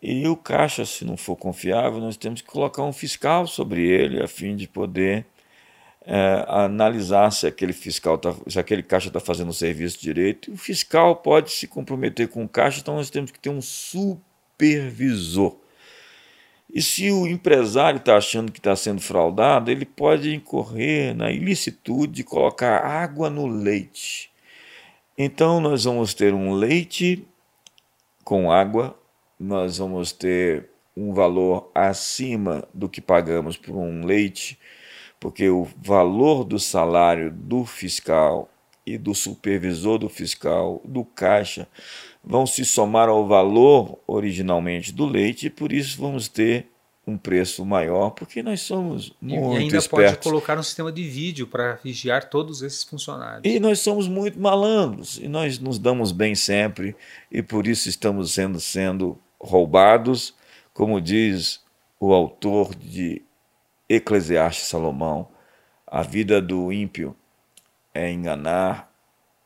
E 0.07 0.29
o 0.29 0.37
caixa, 0.37 0.85
se 0.85 1.03
não 1.03 1.17
for 1.17 1.35
confiável, 1.35 1.99
nós 1.99 2.19
temos 2.19 2.43
que 2.43 2.49
colocar 2.49 2.83
um 2.83 2.93
fiscal 2.93 3.47
sobre 3.47 3.89
ele, 3.89 4.23
a 4.23 4.29
fim 4.29 4.55
de 4.55 4.69
poder 4.69 5.25
é, 6.05 6.45
analisar 6.47 7.31
se 7.31 7.47
aquele 7.47 7.73
fiscal 7.73 8.19
tá, 8.19 8.35
se 8.47 8.59
aquele 8.59 8.83
caixa 8.83 9.09
está 9.09 9.19
fazendo 9.19 9.49
o 9.49 9.55
serviço 9.55 9.99
direito. 9.99 10.53
O 10.53 10.59
fiscal 10.59 11.17
pode 11.17 11.53
se 11.53 11.67
comprometer 11.67 12.29
com 12.29 12.45
o 12.45 12.49
caixa, 12.49 12.81
então 12.81 12.97
nós 12.97 13.09
temos 13.09 13.31
que 13.31 13.39
ter 13.39 13.49
um 13.49 13.63
supervisor. 13.63 15.57
E 16.71 16.83
se 16.83 17.11
o 17.11 17.27
empresário 17.27 17.97
está 17.97 18.19
achando 18.19 18.53
que 18.53 18.59
está 18.59 18.77
sendo 18.77 19.01
fraudado, 19.01 19.71
ele 19.71 19.87
pode 19.87 20.35
incorrer 20.35 21.15
na 21.15 21.31
ilicitude 21.31 22.13
de 22.13 22.25
colocar 22.25 22.85
água 22.85 23.31
no 23.31 23.47
leite. 23.47 24.31
Então 25.17 25.63
nós 25.63 25.85
vamos 25.85 26.13
ter 26.13 26.35
um 26.35 26.53
leite 26.53 27.27
com 28.23 28.53
água 28.53 28.95
nós 29.39 29.79
vamos 29.79 30.13
ter 30.13 30.71
um 30.97 31.13
valor 31.13 31.71
acima 31.75 32.67
do 32.73 32.89
que 32.89 33.01
pagamos 33.01 33.57
por 33.57 33.77
um 33.77 34.05
leite, 34.05 34.59
porque 35.19 35.49
o 35.49 35.67
valor 35.83 36.45
do 36.45 36.59
salário 36.59 37.31
do 37.31 37.65
fiscal 37.65 38.49
e 38.87 38.99
do 38.99 39.15
supervisor 39.15 39.99
do 39.99 40.09
fiscal, 40.09 40.81
do 40.85 41.05
caixa, 41.05 41.67
vão 42.23 42.47
se 42.47 42.65
somar 42.65 43.09
ao 43.09 43.27
valor 43.27 43.99
originalmente 44.07 44.93
do 44.93 45.07
leite 45.07 45.47
e 45.47 45.51
por 45.51 45.73
isso 45.73 46.01
vamos 46.01 46.29
ter 46.29 46.71
um 47.07 47.19
preço 47.19 47.65
maior, 47.65 48.11
porque 48.11 48.43
nós 48.43 48.63
somos 48.63 49.13
muito 49.21 49.55
E 49.55 49.59
ainda 49.59 49.77
espertos. 49.77 50.13
pode 50.17 50.25
colocar 50.25 50.59
um 50.59 50.63
sistema 50.63 50.91
de 50.91 51.07
vídeo 51.07 51.47
para 51.47 51.75
vigiar 51.75 52.29
todos 52.31 52.63
esses 52.63 52.83
funcionários. 52.83 53.43
E 53.45 53.61
nós 53.61 53.81
somos 53.81 54.09
muito 54.09 54.41
malandros, 54.41 55.19
e 55.19 55.29
nós 55.29 55.59
nos 55.59 55.79
damos 55.79 56.13
bem 56.13 56.35
sempre, 56.35 56.97
e 57.31 57.43
por 57.43 57.67
isso 57.67 57.89
estamos 57.89 58.33
sendo, 58.33 58.59
sendo 58.59 59.19
roubados, 59.39 60.35
como 60.73 61.01
diz 61.01 61.63
o 62.01 62.13
autor 62.13 62.75
de 62.75 63.23
Eclesiastes 63.89 64.67
Salomão, 64.67 65.29
a 65.87 66.03
vida 66.03 66.41
do 66.41 66.73
ímpio 66.73 67.15
é 67.93 68.11
enganar 68.11 68.93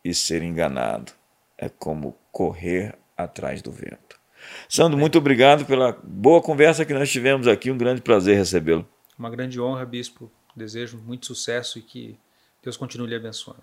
e 0.05 0.15
ser 0.15 0.43
enganado. 0.43 1.13
É 1.59 1.69
como 1.69 2.17
correr 2.31 2.97
atrás 3.17 3.61
do 3.61 3.71
vento. 3.73 4.18
Sandro, 4.69 4.99
muito 4.99 5.19
obrigado 5.19 5.65
pela 5.65 5.99
boa 6.03 6.41
conversa 6.41 6.85
que 6.85 6.95
nós 6.95 7.11
tivemos 7.11 7.47
aqui. 7.47 7.71
Um 7.71 7.79
grande 7.79 8.01
prazer 8.01 8.37
recebê-lo. 8.37 8.87
Uma 9.19 9.31
grande 9.31 9.61
honra, 9.61 9.85
bispo. 9.85 10.31
Desejo 10.55 10.99
muito 10.99 11.27
sucesso 11.27 11.79
e 11.79 11.83
que 11.83 12.19
Deus 12.63 12.77
continue 12.77 13.09
lhe 13.09 13.15
abençoando. 13.15 13.63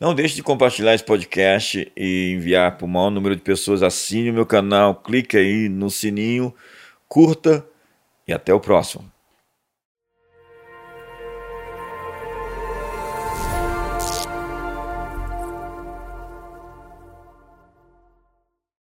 Não 0.00 0.14
deixe 0.14 0.34
de 0.34 0.42
compartilhar 0.42 0.94
esse 0.94 1.04
podcast 1.04 1.92
e 1.96 2.32
enviar 2.32 2.76
para 2.76 2.84
o 2.84 2.88
maior 2.88 3.10
número 3.10 3.36
de 3.36 3.42
pessoas. 3.42 3.82
Assine 3.82 4.30
o 4.30 4.34
meu 4.34 4.46
canal, 4.46 4.94
clique 4.96 5.36
aí 5.36 5.68
no 5.68 5.90
sininho, 5.90 6.54
curta 7.08 7.64
e 8.26 8.32
até 8.32 8.52
o 8.52 8.60
próximo. 8.60 9.11